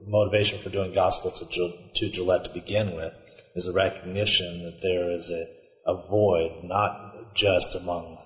the 0.00 0.10
motivation 0.10 0.58
for 0.58 0.68
doing 0.68 0.92
gospel 0.92 1.30
to 1.30 1.72
to 1.94 2.10
Gillette 2.10 2.44
to 2.44 2.50
begin 2.50 2.94
with 2.94 3.12
is 3.54 3.66
a 3.66 3.72
recognition 3.72 4.64
that 4.64 4.80
there 4.82 5.10
is 5.10 5.30
a, 5.30 5.46
a 5.90 5.94
void, 6.08 6.64
not 6.64 7.34
just 7.34 7.74
among 7.74 8.16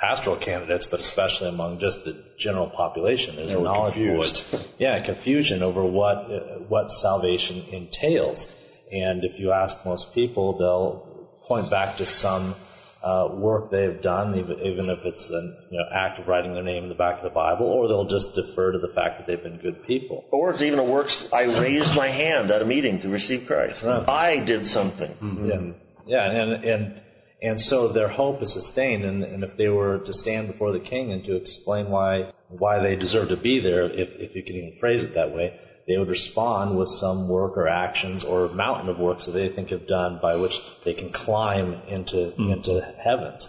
pastoral 0.00 0.36
candidates, 0.36 0.86
but 0.86 1.00
especially 1.00 1.48
among 1.48 1.78
just 1.78 2.04
the 2.04 2.16
general 2.38 2.68
population. 2.68 3.36
There's 3.36 3.52
a 3.52 3.60
knowledge 3.60 3.94
confused. 3.94 4.44
void. 4.44 4.64
Yeah, 4.78 5.00
confusion 5.00 5.62
over 5.62 5.84
what 5.84 6.16
uh, 6.32 6.40
what 6.68 6.90
salvation 6.90 7.62
entails. 7.70 8.56
And 8.92 9.24
if 9.24 9.38
you 9.38 9.52
ask 9.52 9.84
most 9.84 10.14
people, 10.14 10.58
they'll 10.58 11.28
point 11.42 11.70
back 11.70 11.98
to 11.98 12.06
some 12.06 12.54
uh, 13.02 13.28
work 13.32 13.70
they've 13.70 14.00
done, 14.02 14.36
even, 14.38 14.60
even 14.60 14.90
if 14.90 15.04
it's 15.04 15.30
an 15.30 15.56
you 15.70 15.78
know, 15.78 15.84
act 15.92 16.18
of 16.18 16.28
writing 16.28 16.54
their 16.54 16.62
name 16.62 16.84
in 16.84 16.88
the 16.88 16.94
back 16.94 17.18
of 17.18 17.22
the 17.22 17.30
Bible, 17.30 17.66
or 17.66 17.88
they'll 17.88 18.04
just 18.04 18.34
defer 18.34 18.72
to 18.72 18.78
the 18.78 18.88
fact 18.88 19.18
that 19.18 19.26
they've 19.26 19.42
been 19.42 19.58
good 19.58 19.86
people. 19.86 20.24
Or 20.30 20.50
it's 20.50 20.62
even 20.62 20.78
a 20.78 20.84
works, 20.84 21.32
I 21.32 21.44
raised 21.44 21.94
my 21.94 22.08
hand 22.08 22.50
at 22.50 22.62
a 22.62 22.64
meeting 22.64 23.00
to 23.00 23.08
receive 23.08 23.46
Christ. 23.46 23.84
I 23.84 24.38
did 24.38 24.66
something. 24.66 25.76
Yeah, 26.06 26.24
yeah, 26.26 26.30
and 26.30 26.64
and 26.64 27.02
and 27.42 27.60
so 27.60 27.88
their 27.88 28.08
hope 28.08 28.42
is 28.42 28.52
sustained. 28.52 29.04
And, 29.04 29.24
and 29.24 29.42
if 29.42 29.56
they 29.56 29.68
were 29.68 29.98
to 29.98 30.12
stand 30.12 30.48
before 30.48 30.72
the 30.72 30.80
king 30.80 31.12
and 31.12 31.24
to 31.24 31.36
explain 31.36 31.90
why 31.90 32.32
why 32.48 32.80
they 32.80 32.96
deserve 32.96 33.28
to 33.28 33.36
be 33.36 33.60
there, 33.60 33.84
if 33.84 34.10
if 34.18 34.34
you 34.34 34.42
can 34.42 34.56
even 34.56 34.78
phrase 34.78 35.04
it 35.04 35.14
that 35.14 35.34
way, 35.34 35.58
they 35.86 35.96
would 35.96 36.08
respond 36.08 36.76
with 36.76 36.88
some 36.88 37.28
work 37.28 37.56
or 37.56 37.68
actions 37.68 38.24
or 38.24 38.48
mountain 38.48 38.88
of 38.88 38.98
works 38.98 39.26
that 39.26 39.32
they 39.32 39.48
think 39.48 39.70
have 39.70 39.86
done 39.86 40.18
by 40.20 40.36
which 40.36 40.60
they 40.84 40.92
can 40.92 41.10
climb 41.10 41.80
into 41.88 42.30
hmm. 42.30 42.50
into 42.50 42.80
heavens. 42.80 43.48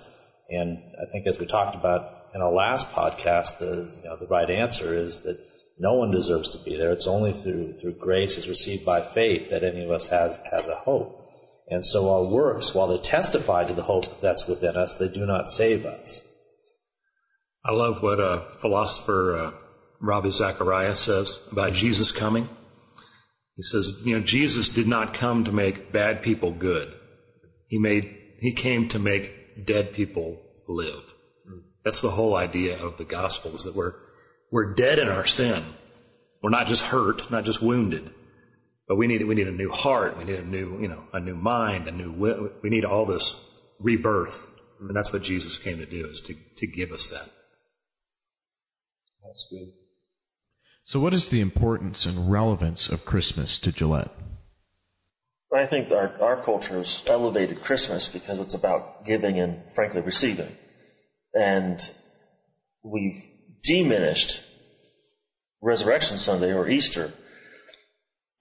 And 0.50 0.80
I 1.02 1.10
think 1.12 1.28
as 1.28 1.40
we 1.40 1.46
talked 1.46 1.76
about 1.76 2.28
in 2.34 2.42
our 2.42 2.52
last 2.52 2.92
podcast, 2.92 3.60
the 3.60 3.90
you 4.04 4.10
know 4.10 4.16
the 4.16 4.28
right 4.28 4.50
answer 4.50 4.94
is 4.94 5.22
that 5.24 5.38
no 5.80 5.96
one 5.96 6.12
deserves 6.12 6.52
to 6.52 6.64
be 6.64 6.78
there. 6.78 6.92
It's 6.92 7.08
only 7.08 7.34
through 7.34 7.74
through 7.74 7.94
grace 7.94 8.38
is 8.38 8.48
received 8.48 8.86
by 8.86 9.02
faith 9.02 9.50
that 9.50 9.64
any 9.64 9.84
of 9.84 9.92
us 9.92 10.08
has 10.08 10.40
has 10.52 10.68
a 10.68 10.76
hope. 10.76 11.21
And 11.72 11.86
so 11.86 12.12
our 12.12 12.26
works, 12.26 12.76
while 12.76 12.88
they 12.88 12.98
testify 12.98 13.64
to 13.64 13.74
the 13.74 13.84
hope 13.84 14.20
that's 14.20 14.46
within 14.46 14.76
us, 14.76 14.98
they 14.98 15.08
do 15.08 15.26
not 15.26 15.48
save 15.48 15.86
us. 15.86 16.28
I 17.64 17.72
love 17.72 18.04
what 18.04 18.20
uh, 18.20 18.42
philosopher 18.60 19.38
uh, 19.38 19.52
Ravi 20.02 20.32
says 20.32 21.40
about 21.50 21.72
Jesus 21.72 22.12
coming. 22.12 22.50
He 23.56 23.64
says, 23.64 24.02
you 24.04 24.18
know, 24.18 24.24
Jesus 24.24 24.68
did 24.68 24.88
not 24.88 25.14
come 25.14 25.46
to 25.46 25.54
make 25.54 25.94
bad 25.94 26.22
people 26.22 26.52
good. 26.52 26.94
He 27.68 27.80
made, 27.80 28.18
he 28.40 28.52
came 28.52 28.90
to 28.90 29.00
make 29.00 29.66
dead 29.66 29.94
people 29.94 30.42
live. 30.68 31.14
That's 31.86 32.02
the 32.02 32.12
whole 32.12 32.36
idea 32.36 32.84
of 32.84 32.98
the 32.98 33.06
gospel 33.06 33.56
is 33.56 33.64
that 33.64 33.76
we're, 33.76 33.94
we're 34.52 34.74
dead 34.74 35.00
in 35.00 35.08
our 35.08 35.26
sin. 35.26 35.64
We're 36.44 36.50
not 36.50 36.68
just 36.68 36.84
hurt, 36.84 37.32
not 37.32 37.46
just 37.46 37.62
wounded, 37.62 38.12
but 38.92 38.98
we 38.98 39.08
need, 39.08 39.26
we 39.26 39.36
need 39.36 39.48
a 39.48 39.54
new 39.54 39.72
heart. 39.72 40.18
We 40.18 40.26
need 40.26 40.36
a 40.36 40.44
new, 40.44 40.78
you 40.82 40.90
know, 40.90 41.02
a 41.14 41.20
new 41.22 41.34
mind, 41.34 41.88
a 41.88 41.94
new 41.94 42.12
will. 42.12 42.50
We 42.62 42.70
need 42.70 42.84
all 42.84 43.06
this 43.06 43.42
rebirth. 43.80 44.52
And 44.82 44.94
that's 44.94 45.14
what 45.14 45.22
Jesus 45.22 45.58
came 45.58 45.78
to 45.78 45.86
do 45.86 46.08
is 46.08 46.20
to, 46.20 46.36
to 46.58 46.68
give 46.68 46.92
us 46.92 47.08
that. 47.08 47.30
That's 49.24 49.48
good. 49.50 49.72
So, 50.84 51.00
what 51.00 51.14
is 51.14 51.30
the 51.30 51.40
importance 51.40 52.06
and 52.06 52.30
relevance 52.30 52.90
of 52.90 53.06
Christmas 53.06 53.60
to 53.60 53.72
Gillette? 53.72 54.12
I 55.56 55.68
think 55.68 55.90
our, 55.92 56.22
our 56.22 56.44
culture 56.44 56.74
has 56.74 57.02
elevated 57.08 57.64
Christmas 57.64 58.10
because 58.10 58.42
it's 58.42 58.56
about 58.56 59.06
giving 59.06 59.40
and, 59.40 59.72
frankly, 59.74 60.02
receiving. 60.02 60.54
And 61.34 61.80
we've 62.84 63.24
diminished 63.64 64.44
Resurrection 65.62 66.18
Sunday 66.18 66.54
or 66.54 66.68
Easter. 66.68 67.14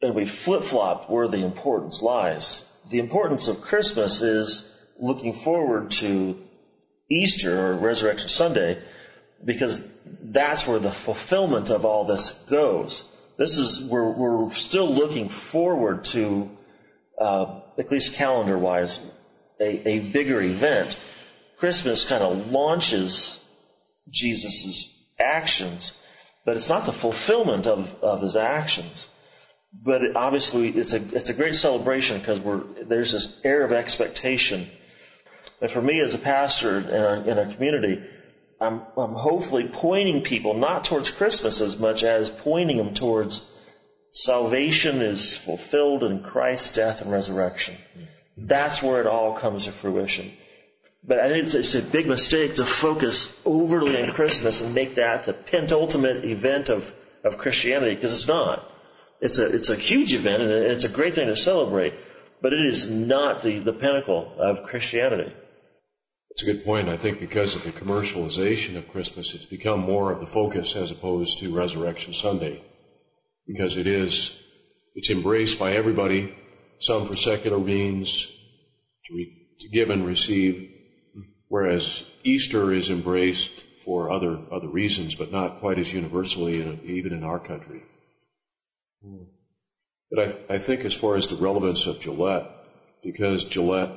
And 0.02 0.14
we 0.14 0.24
flip 0.26 0.62
flopped 0.62 1.10
where 1.10 1.28
the 1.28 1.44
importance 1.44 2.02
lies. 2.02 2.66
The 2.88 2.98
importance 2.98 3.48
of 3.48 3.60
Christmas 3.60 4.22
is 4.22 4.74
looking 4.98 5.32
forward 5.32 5.90
to 5.92 6.40
Easter 7.10 7.72
or 7.72 7.76
Resurrection 7.76 8.28
Sunday 8.28 8.82
because 9.44 9.86
that's 10.22 10.66
where 10.66 10.78
the 10.78 10.90
fulfillment 10.90 11.70
of 11.70 11.84
all 11.84 12.04
this 12.04 12.30
goes. 12.48 13.04
This 13.36 13.58
is 13.58 13.82
where 13.82 14.04
we're 14.04 14.50
still 14.50 14.92
looking 14.92 15.28
forward 15.28 16.04
to, 16.06 16.50
uh, 17.18 17.60
at 17.78 17.90
least 17.90 18.14
calendar 18.14 18.58
wise, 18.58 19.00
a, 19.58 19.88
a 19.88 19.98
bigger 20.10 20.40
event. 20.40 20.98
Christmas 21.56 22.06
kind 22.06 22.22
of 22.22 22.52
launches 22.52 23.42
Jesus' 24.10 24.96
actions, 25.18 25.96
but 26.44 26.56
it's 26.56 26.68
not 26.68 26.86
the 26.86 26.92
fulfillment 26.92 27.66
of, 27.66 27.94
of 28.02 28.22
his 28.22 28.36
actions. 28.36 29.08
But 29.72 30.02
it, 30.02 30.16
obviously, 30.16 30.68
it's 30.68 30.92
a 30.92 30.96
it's 30.96 31.30
a 31.30 31.34
great 31.34 31.54
celebration 31.54 32.18
because 32.18 32.40
we're 32.40 32.64
there's 32.82 33.12
this 33.12 33.40
air 33.44 33.64
of 33.64 33.72
expectation. 33.72 34.66
And 35.60 35.70
for 35.70 35.82
me, 35.82 36.00
as 36.00 36.14
a 36.14 36.18
pastor 36.18 36.78
in 36.78 36.86
a, 36.88 37.24
in 37.26 37.38
a 37.38 37.52
community, 37.54 38.02
I'm, 38.60 38.82
I'm 38.96 39.12
hopefully 39.12 39.68
pointing 39.72 40.22
people 40.22 40.54
not 40.54 40.84
towards 40.84 41.10
Christmas 41.10 41.60
as 41.60 41.78
much 41.78 42.02
as 42.02 42.30
pointing 42.30 42.76
them 42.76 42.94
towards 42.94 43.50
salvation 44.12 45.00
is 45.00 45.36
fulfilled 45.36 46.02
in 46.02 46.22
Christ's 46.22 46.74
death 46.74 47.00
and 47.00 47.10
resurrection. 47.10 47.76
That's 48.36 48.82
where 48.82 49.00
it 49.00 49.06
all 49.06 49.34
comes 49.34 49.64
to 49.64 49.72
fruition. 49.72 50.32
But 51.02 51.20
I 51.20 51.28
think 51.28 51.46
it's, 51.46 51.54
it's 51.54 51.74
a 51.74 51.82
big 51.82 52.06
mistake 52.06 52.56
to 52.56 52.66
focus 52.66 53.40
overly 53.46 54.02
on 54.02 54.10
Christmas 54.10 54.60
and 54.60 54.74
make 54.74 54.96
that 54.96 55.24
the 55.24 55.32
penultimate 55.32 56.24
event 56.24 56.68
of, 56.68 56.92
of 57.24 57.38
Christianity 57.38 57.94
because 57.94 58.12
it's 58.12 58.28
not. 58.28 58.66
It's 59.20 59.38
a, 59.38 59.46
it's 59.46 59.68
a 59.68 59.76
huge 59.76 60.14
event 60.14 60.42
and 60.42 60.50
it's 60.50 60.84
a 60.84 60.88
great 60.88 61.14
thing 61.14 61.26
to 61.26 61.36
celebrate, 61.36 61.94
but 62.40 62.52
it 62.52 62.64
is 62.64 62.90
not 62.90 63.42
the, 63.42 63.58
the 63.58 63.72
pinnacle 63.72 64.32
of 64.38 64.64
Christianity. 64.64 65.30
That's 66.30 66.42
a 66.42 66.46
good 66.46 66.64
point. 66.64 66.88
I 66.88 66.96
think 66.96 67.20
because 67.20 67.54
of 67.54 67.64
the 67.64 67.70
commercialization 67.70 68.76
of 68.76 68.90
Christmas, 68.90 69.34
it's 69.34 69.44
become 69.44 69.80
more 69.80 70.10
of 70.10 70.20
the 70.20 70.26
focus 70.26 70.76
as 70.76 70.90
opposed 70.90 71.38
to 71.40 71.54
Resurrection 71.54 72.12
Sunday. 72.14 72.62
Because 73.46 73.76
it 73.76 73.86
is, 73.86 74.38
it's 74.94 75.10
embraced 75.10 75.58
by 75.58 75.72
everybody, 75.72 76.34
some 76.78 77.04
for 77.04 77.16
secular 77.16 77.58
means, 77.58 78.26
to, 79.06 79.14
re, 79.14 79.36
to 79.60 79.68
give 79.68 79.90
and 79.90 80.06
receive, 80.06 80.70
whereas 81.48 82.04
Easter 82.22 82.72
is 82.72 82.90
embraced 82.90 83.66
for 83.84 84.10
other, 84.10 84.38
other 84.52 84.68
reasons, 84.68 85.14
but 85.14 85.32
not 85.32 85.58
quite 85.58 85.78
as 85.78 85.92
universally, 85.92 86.62
in, 86.62 86.80
even 86.84 87.12
in 87.12 87.24
our 87.24 87.40
country. 87.40 87.82
But 90.10 90.18
I, 90.18 90.54
I 90.54 90.58
think 90.58 90.84
as 90.84 90.94
far 90.94 91.16
as 91.16 91.28
the 91.28 91.36
relevance 91.36 91.86
of 91.86 92.00
Gillette, 92.00 92.46
because 93.02 93.44
Gillette 93.44 93.92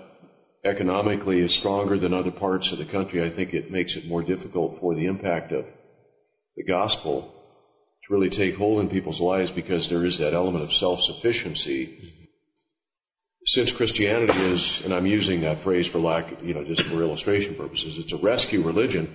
economically 0.64 1.40
is 1.40 1.54
stronger 1.54 1.98
than 1.98 2.14
other 2.14 2.32
parts 2.32 2.72
of 2.72 2.78
the 2.78 2.86
country, 2.86 3.24
I 3.24 3.30
think 3.30 3.54
it 3.54 3.72
makes 3.72 3.96
it 3.96 4.08
more 4.08 4.24
difficult 4.24 4.78
for 4.78 4.96
the 4.96 5.06
impact 5.06 5.52
of 5.52 5.66
the 6.56 6.64
gospel 6.64 7.34
to 8.08 8.14
really 8.14 8.30
take 8.30 8.56
hold 8.56 8.80
in 8.82 8.90
people's 8.90 9.20
lives 9.20 9.52
because 9.52 9.90
there 9.90 10.06
is 10.06 10.20
that 10.20 10.34
element 10.34 10.64
of 10.64 10.72
self-sufficiency. 10.72 12.14
Since 13.46 13.74
Christianity 13.74 14.40
is, 14.40 14.84
and 14.86 14.94
I'm 14.94 15.06
using 15.06 15.42
that 15.42 15.60
phrase 15.60 15.88
for 15.88 16.00
lack, 16.00 16.42
you 16.44 16.54
know, 16.54 16.64
just 16.64 16.84
for 16.84 17.02
illustration 17.02 17.56
purposes, 17.56 17.98
it's 17.98 18.14
a 18.14 18.18
rescue 18.18 18.62
religion, 18.62 19.14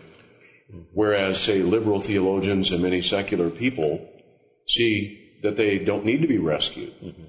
whereas, 0.92 1.40
say, 1.40 1.62
liberal 1.62 2.00
theologians 2.00 2.72
and 2.72 2.82
many 2.82 3.00
secular 3.00 3.48
people 3.48 4.06
see 4.66 5.27
that 5.42 5.56
they 5.56 5.78
don't 5.78 6.04
need 6.04 6.22
to 6.22 6.28
be 6.28 6.38
rescued. 6.38 6.94
Mm-hmm. 7.00 7.24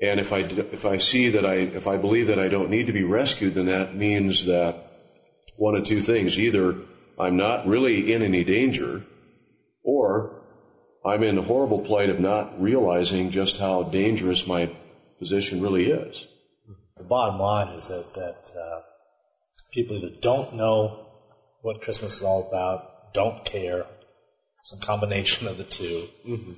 And 0.00 0.20
if 0.20 0.32
I, 0.32 0.40
if 0.40 0.84
I 0.84 0.98
see 0.98 1.30
that 1.30 1.46
I, 1.46 1.54
if 1.54 1.86
I 1.86 1.96
believe 1.96 2.26
that 2.26 2.38
I 2.38 2.48
don't 2.48 2.70
need 2.70 2.88
to 2.88 2.92
be 2.92 3.04
rescued, 3.04 3.54
then 3.54 3.66
that 3.66 3.94
means 3.94 4.46
that 4.46 4.90
one 5.56 5.76
of 5.76 5.84
two 5.84 6.00
things. 6.00 6.38
Either 6.38 6.76
I'm 7.18 7.36
not 7.36 7.66
really 7.66 8.12
in 8.12 8.22
any 8.22 8.44
danger, 8.44 9.04
or 9.82 10.42
I'm 11.06 11.22
in 11.22 11.38
a 11.38 11.42
horrible 11.42 11.80
plight 11.80 12.10
of 12.10 12.18
not 12.18 12.60
realizing 12.60 13.30
just 13.30 13.58
how 13.58 13.84
dangerous 13.84 14.46
my 14.46 14.74
position 15.18 15.62
really 15.62 15.90
is. 15.90 16.26
The 16.96 17.04
bottom 17.04 17.40
line 17.40 17.68
is 17.74 17.88
that, 17.88 18.14
that 18.14 18.58
uh, 18.58 18.80
people 19.72 19.96
either 19.96 20.14
don't 20.20 20.54
know 20.54 21.06
what 21.62 21.82
Christmas 21.82 22.18
is 22.18 22.24
all 22.24 22.48
about, 22.48 23.14
don't 23.14 23.44
care, 23.44 23.86
some 24.62 24.80
combination 24.80 25.46
of 25.46 25.56
the 25.56 25.64
2 25.64 26.08
mm-hmm 26.26 26.52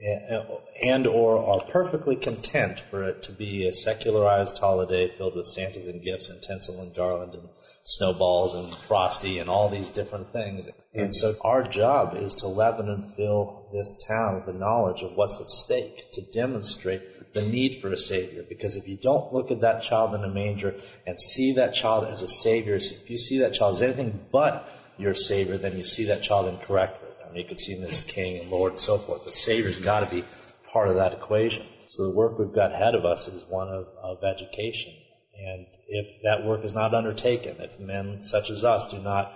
and 0.00 1.06
or 1.06 1.38
are 1.38 1.64
perfectly 1.70 2.16
content 2.16 2.78
for 2.78 3.02
it 3.02 3.22
to 3.24 3.32
be 3.32 3.66
a 3.66 3.72
secularized 3.72 4.58
holiday 4.58 5.08
filled 5.16 5.34
with 5.34 5.46
Santas 5.46 5.88
and 5.88 6.02
gifts 6.02 6.30
and 6.30 6.40
tinsel 6.42 6.80
and 6.80 6.94
garland 6.94 7.34
and 7.34 7.48
snowballs 7.82 8.54
and 8.54 8.72
frosty 8.74 9.38
and 9.38 9.48
all 9.48 9.68
these 9.68 9.90
different 9.90 10.30
things. 10.30 10.68
And 10.94 11.14
so 11.14 11.34
our 11.40 11.62
job 11.62 12.16
is 12.16 12.34
to 12.36 12.46
leaven 12.46 12.88
and 12.88 13.14
fill 13.14 13.66
this 13.72 14.04
town 14.06 14.36
with 14.36 14.46
the 14.46 14.52
knowledge 14.52 15.02
of 15.02 15.16
what's 15.16 15.40
at 15.40 15.50
stake, 15.50 16.12
to 16.12 16.20
demonstrate 16.20 17.32
the 17.32 17.42
need 17.42 17.80
for 17.80 17.90
a 17.90 17.96
Savior. 17.96 18.44
Because 18.48 18.76
if 18.76 18.86
you 18.88 18.96
don't 18.96 19.32
look 19.32 19.50
at 19.50 19.62
that 19.62 19.82
child 19.82 20.14
in 20.14 20.22
a 20.22 20.28
manger 20.28 20.74
and 21.06 21.18
see 21.18 21.52
that 21.54 21.74
child 21.74 22.04
as 22.04 22.22
a 22.22 22.28
Savior, 22.28 22.74
if 22.74 23.10
you 23.10 23.18
see 23.18 23.38
that 23.38 23.54
child 23.54 23.76
as 23.76 23.82
anything 23.82 24.20
but 24.30 24.68
your 24.98 25.14
Savior, 25.14 25.56
then 25.56 25.76
you 25.76 25.84
see 25.84 26.04
that 26.04 26.22
child 26.22 26.48
incorrectly. 26.48 27.07
Mean, 27.32 27.42
you 27.42 27.48
could 27.48 27.60
see 27.60 27.74
him 27.74 27.84
as 27.84 28.00
King 28.00 28.40
and 28.40 28.50
Lord 28.50 28.72
and 28.72 28.80
so 28.80 28.98
forth, 28.98 29.24
but 29.24 29.36
Savior's 29.36 29.78
got 29.78 30.00
to 30.00 30.14
be 30.14 30.24
part 30.72 30.88
of 30.88 30.96
that 30.96 31.12
equation. 31.12 31.66
So 31.86 32.04
the 32.04 32.14
work 32.14 32.38
we've 32.38 32.52
got 32.52 32.72
ahead 32.72 32.94
of 32.94 33.04
us 33.04 33.28
is 33.28 33.44
one 33.48 33.68
of, 33.68 33.86
of 34.02 34.22
education. 34.24 34.92
And 35.38 35.66
if 35.86 36.22
that 36.22 36.44
work 36.44 36.64
is 36.64 36.74
not 36.74 36.94
undertaken, 36.94 37.56
if 37.60 37.78
men 37.78 38.22
such 38.22 38.50
as 38.50 38.64
us 38.64 38.88
do 38.88 38.98
not 38.98 39.32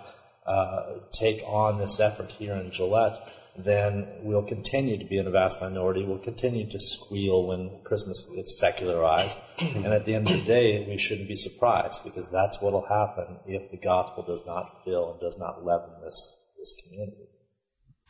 uh, 0.46 0.98
take 1.12 1.42
on 1.46 1.78
this 1.78 2.00
effort 2.00 2.30
here 2.30 2.54
in 2.54 2.70
Gillette, 2.70 3.20
then 3.56 4.08
we'll 4.22 4.42
continue 4.42 4.96
to 4.98 5.04
be 5.04 5.18
in 5.18 5.26
a 5.26 5.30
vast 5.30 5.60
minority. 5.60 6.04
We'll 6.04 6.18
continue 6.18 6.68
to 6.70 6.80
squeal 6.80 7.46
when 7.46 7.82
Christmas 7.84 8.22
gets 8.34 8.58
secularized. 8.58 9.38
and 9.58 9.86
at 9.86 10.04
the 10.04 10.14
end 10.14 10.28
of 10.28 10.34
the 10.34 10.44
day, 10.44 10.86
we 10.88 10.98
shouldn't 10.98 11.28
be 11.28 11.36
surprised 11.36 12.02
because 12.02 12.30
that's 12.30 12.60
what 12.60 12.72
will 12.72 12.86
happen 12.86 13.38
if 13.46 13.70
the 13.70 13.76
gospel 13.76 14.24
does 14.24 14.44
not 14.46 14.84
fill 14.84 15.12
and 15.12 15.20
does 15.20 15.38
not 15.38 15.64
leaven 15.64 15.90
this, 16.02 16.44
this 16.58 16.74
community. 16.82 17.28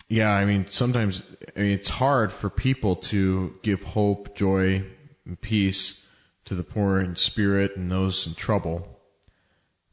Yeah, 0.08 0.30
I 0.30 0.44
mean, 0.44 0.66
sometimes 0.68 1.22
I 1.56 1.60
mean, 1.60 1.70
it's 1.70 1.88
hard 1.88 2.32
for 2.32 2.50
people 2.50 2.96
to 2.96 3.54
give 3.62 3.82
hope, 3.82 4.34
joy, 4.34 4.84
and 5.24 5.40
peace 5.40 6.04
to 6.44 6.54
the 6.54 6.64
poor 6.64 6.98
in 6.98 7.16
spirit 7.16 7.76
and 7.76 7.90
those 7.90 8.26
in 8.26 8.34
trouble. 8.34 8.88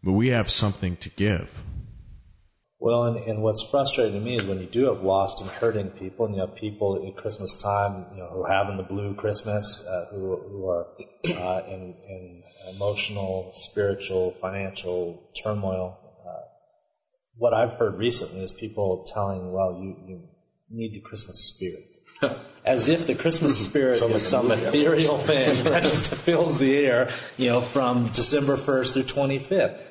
But 0.03 0.13
we 0.13 0.29
have 0.29 0.49
something 0.49 0.97
to 0.97 1.09
give. 1.09 1.63
Well, 2.81 3.03
and, 3.03 3.17
and 3.27 3.41
what's 3.41 3.61
frustrating 3.61 4.13
to 4.13 4.21
me 4.21 4.37
is 4.37 4.45
when 4.45 4.59
you 4.59 4.65
do 4.65 4.85
have 4.85 5.01
lost 5.01 5.41
and 5.41 5.49
hurting 5.49 5.89
people, 5.91 6.25
and 6.25 6.35
you 6.35 6.39
have 6.41 6.55
people 6.55 7.05
at 7.05 7.17
Christmas 7.17 7.53
time, 7.53 8.05
you 8.13 8.19
know, 8.19 8.27
who 8.27 8.43
are 8.43 8.51
having 8.51 8.77
the 8.77 8.83
blue 8.83 9.13
Christmas, 9.15 9.85
uh, 9.85 10.05
who, 10.11 10.37
who 10.37 10.69
are 10.69 10.87
uh, 11.25 11.65
in, 11.67 11.93
in 12.07 12.43
emotional, 12.69 13.51
spiritual, 13.51 14.31
financial 14.31 15.21
turmoil, 15.43 15.99
what 17.39 17.53
I've 17.53 17.71
heard 17.73 17.97
recently 17.97 18.43
is 18.43 18.51
people 18.51 19.05
telling, 19.11 19.51
well, 19.51 19.79
you, 19.81 19.95
you 20.05 20.21
need 20.69 20.93
the 20.93 20.99
Christmas 20.99 21.53
spirit. 21.53 21.97
As 22.65 22.89
if 22.89 23.07
the 23.07 23.15
Christmas 23.15 23.57
spirit 23.57 24.01
is 24.01 24.27
some 24.27 24.51
ethereal 24.51 25.17
thing 25.29 25.63
that 25.63 25.83
just 25.83 26.13
fills 26.13 26.59
the 26.59 26.77
air, 26.77 27.09
you 27.37 27.47
know, 27.47 27.61
from 27.61 28.09
December 28.09 28.57
1st 28.57 28.93
through 28.93 29.03
25th. 29.03 29.81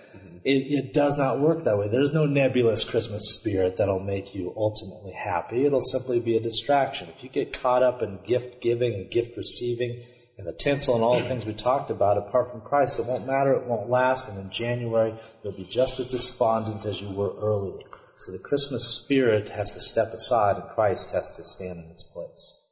It, 0.45 0.71
it, 0.71 0.93
does 0.93 1.19
not 1.19 1.41
work 1.41 1.65
that 1.65 1.77
way. 1.77 1.89
There's 1.89 2.13
no 2.13 2.25
nebulous 2.25 2.85
Christmas 2.85 3.35
spirit 3.35 3.77
that'll 3.77 3.99
make 3.99 4.35
you 4.35 4.55
ultimately 4.57 5.13
happy. 5.13 5.67
It'll 5.67 5.81
simply 5.81 6.21
be 6.21 6.37
a 6.37 6.41
distraction. 6.41 7.09
If 7.09 7.25
you 7.25 7.29
get 7.29 7.53
caught 7.53 7.83
up 7.83 8.03
in 8.03 8.21
gift 8.25 8.63
giving 8.63 8.95
and 8.95 9.11
gift 9.11 9.37
receiving, 9.37 10.01
and 10.39 10.47
the 10.47 10.53
tinsel 10.53 10.95
and 10.95 11.03
all 11.03 11.19
the 11.19 11.27
things 11.27 11.45
we 11.45 11.53
talked 11.53 11.91
about, 11.91 12.17
apart 12.17 12.53
from 12.53 12.61
Christ, 12.61 13.01
it 13.01 13.07
won't 13.07 13.27
matter, 13.27 13.53
it 13.53 13.65
won't 13.65 13.91
last, 13.91 14.31
and 14.31 14.39
in 14.39 14.51
January 14.51 15.13
you'll 15.43 15.53
be 15.53 15.65
just 15.65 15.99
as 15.99 16.07
despondent 16.07 16.85
as 16.85 17.03
you 17.03 17.11
were 17.11 17.35
earlier. 17.41 17.85
So 18.19 18.33
the 18.33 18.39
Christmas 18.39 18.85
spirit 18.85 19.49
has 19.51 19.71
to 19.73 19.81
step 19.81 20.13
aside 20.13 20.57
and 20.57 20.69
Christ 20.71 21.13
has 21.13 21.31
to 21.33 21.45
stand 21.45 21.85
in 21.85 21.91
its 21.91 22.05
place. 22.05 22.65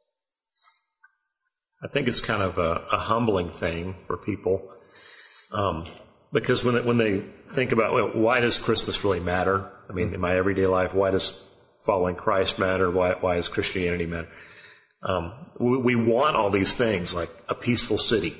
I 1.83 1.87
think 1.87 2.07
it's 2.07 2.21
kind 2.21 2.41
of 2.41 2.57
a, 2.57 2.85
a 2.91 2.97
humbling 2.97 3.51
thing 3.51 3.95
for 4.07 4.17
people. 4.17 4.61
Um, 5.51 5.85
because 6.33 6.63
when, 6.63 6.83
when 6.85 6.97
they 6.97 7.23
think 7.53 7.71
about, 7.71 7.93
well, 7.93 8.11
why 8.13 8.39
does 8.39 8.57
Christmas 8.57 9.03
really 9.03 9.19
matter? 9.19 9.71
I 9.89 9.93
mean, 9.93 10.13
in 10.13 10.19
my 10.19 10.35
everyday 10.37 10.67
life, 10.67 10.93
why 10.93 11.11
does 11.11 11.41
following 11.85 12.15
Christ 12.15 12.59
matter? 12.59 12.89
Why, 12.89 13.13
why 13.13 13.35
does 13.35 13.47
Christianity 13.47 14.05
matter? 14.05 14.27
Um, 15.03 15.33
we, 15.59 15.77
we, 15.77 15.95
want 15.95 16.35
all 16.35 16.49
these 16.49 16.73
things 16.73 17.13
like 17.13 17.29
a 17.47 17.53
peaceful 17.53 17.97
city, 17.97 18.35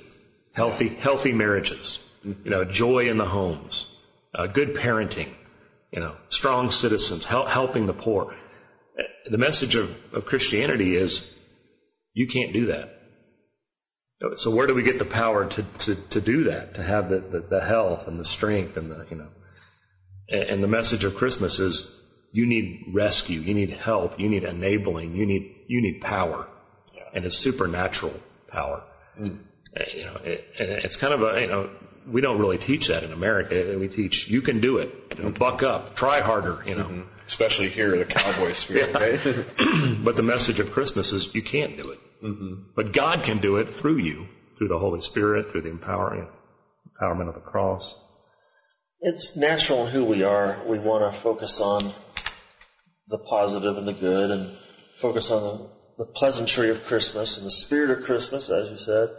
healthy, 0.53 0.89
healthy 0.89 1.31
marriages, 1.31 1.99
you 2.23 2.49
know, 2.49 2.65
joy 2.65 3.09
in 3.09 3.17
the 3.17 3.25
homes, 3.25 3.85
uh, 4.33 4.47
good 4.47 4.73
parenting, 4.73 5.29
you 5.91 5.99
know, 5.99 6.15
strong 6.29 6.71
citizens, 6.71 7.25
help, 7.25 7.47
helping 7.47 7.85
the 7.85 7.93
poor. 7.93 8.35
The 9.29 9.37
message 9.37 9.75
of, 9.75 9.95
of 10.13 10.25
Christianity 10.25 10.95
is 10.95 11.31
you 12.13 12.27
can't 12.27 12.53
do 12.53 12.67
that. 12.67 12.93
So 14.37 14.49
where 14.49 14.65
do 14.65 14.73
we 14.73 14.81
get 14.81 14.97
the 14.97 15.05
power 15.05 15.47
to, 15.47 15.63
to, 15.63 15.95
to 15.95 16.21
do 16.21 16.45
that, 16.45 16.73
to 16.75 16.83
have 16.83 17.09
the, 17.09 17.19
the, 17.19 17.39
the, 17.41 17.61
health 17.61 18.07
and 18.07 18.19
the 18.19 18.25
strength 18.25 18.75
and 18.75 18.89
the, 18.89 19.05
you 19.11 19.17
know, 19.17 19.27
and 20.29 20.63
the 20.63 20.67
message 20.67 21.03
of 21.03 21.13
Christmas 21.13 21.59
is 21.59 22.01
you 22.31 22.47
need 22.47 22.93
rescue, 22.95 23.39
you 23.39 23.53
need 23.53 23.69
help, 23.69 24.19
you 24.19 24.27
need 24.27 24.43
enabling, 24.43 25.15
you 25.15 25.25
need 25.27 25.56
you 25.67 25.81
need 25.81 26.01
power, 26.01 26.47
yeah. 26.95 27.03
and 27.13 27.25
it's 27.25 27.37
supernatural 27.37 28.13
power. 28.47 28.83
Mm. 29.19 29.39
You 29.93 30.05
know, 30.05 30.15
it, 30.23 30.45
and 30.59 30.69
it's 30.69 30.95
kind 30.95 31.13
of 31.13 31.21
a 31.21 31.41
you 31.41 31.47
know 31.47 31.69
we 32.07 32.21
don't 32.21 32.39
really 32.39 32.57
teach 32.57 32.87
that 32.87 33.03
in 33.03 33.11
America. 33.11 33.77
We 33.77 33.87
teach 33.87 34.29
you 34.29 34.41
can 34.41 34.59
do 34.59 34.77
it. 34.77 34.93
You 35.17 35.23
know, 35.23 35.31
buck 35.31 35.63
up, 35.63 35.95
try 35.95 36.21
harder. 36.21 36.63
You 36.65 36.75
know, 36.75 36.85
mm-hmm. 36.85 37.01
especially 37.27 37.69
here, 37.69 37.97
the 37.97 38.05
cowboy 38.05 38.51
spirit. 38.53 38.93
right? 38.93 39.19
but 40.03 40.15
the 40.15 40.23
message 40.23 40.59
of 40.59 40.71
Christmas 40.71 41.11
is 41.11 41.33
you 41.35 41.41
can't 41.41 41.81
do 41.81 41.91
it, 41.91 41.99
mm-hmm. 42.23 42.63
but 42.75 42.93
God 42.93 43.23
can 43.23 43.37
do 43.39 43.57
it 43.57 43.73
through 43.73 43.97
you, 43.97 44.27
through 44.57 44.69
the 44.69 44.79
Holy 44.79 45.01
Spirit, 45.01 45.51
through 45.51 45.61
the 45.61 45.69
empowering, 45.69 46.27
empowerment 46.99 47.27
of 47.27 47.35
the 47.35 47.41
cross. 47.41 47.95
It's 48.99 49.37
natural 49.37 49.85
in 49.85 49.91
who 49.91 50.05
we 50.05 50.23
are. 50.23 50.59
We 50.65 50.79
want 50.79 51.13
to 51.13 51.19
focus 51.19 51.61
on 51.61 51.91
the 53.07 53.19
positive 53.19 53.77
and 53.77 53.87
the 53.87 53.93
good 53.93 54.31
and 54.31 54.57
focus 54.97 55.31
on 55.31 55.43
the, 55.43 56.03
the 56.03 56.11
pleasantry 56.11 56.69
of 56.69 56.85
Christmas 56.85 57.37
and 57.37 57.45
the 57.45 57.51
spirit 57.51 57.91
of 57.91 58.03
Christmas, 58.03 58.49
as 58.49 58.71
you 58.71 58.77
said. 58.77 59.09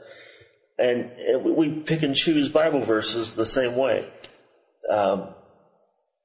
And 0.78 1.10
we 1.56 1.70
pick 1.70 2.02
and 2.02 2.14
choose 2.14 2.48
Bible 2.48 2.80
verses 2.80 3.34
the 3.34 3.46
same 3.46 3.76
way. 3.76 4.08
Um, 4.88 5.34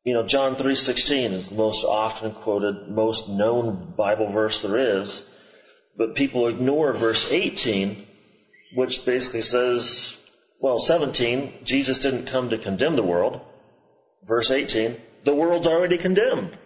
you 0.04 0.14
know, 0.14 0.24
John 0.24 0.56
3.16 0.56 1.32
is 1.32 1.50
the 1.50 1.56
most 1.56 1.86
often 1.86 2.34
quoted, 2.34 2.90
most 2.90 3.30
known 3.30 3.94
Bible 3.96 4.32
verse 4.32 4.62
there 4.62 4.78
is. 4.78 5.28
But 5.98 6.16
people 6.16 6.48
ignore 6.48 6.92
verse 6.94 7.32
18, 7.32 8.06
which 8.76 9.06
basically 9.06 9.42
says, 9.42 10.20
well, 10.60 10.80
17, 10.80 11.54
Jesus 11.64 12.00
didn't 12.00 12.26
come 12.26 12.50
to 12.50 12.58
condemn 12.58 12.96
the 12.96 13.04
world. 13.04 13.40
Verse 14.24 14.52
18, 14.52 14.98
the 15.24 15.36
world's 15.36 15.68
already 15.68 15.98
condemned. 15.98 16.58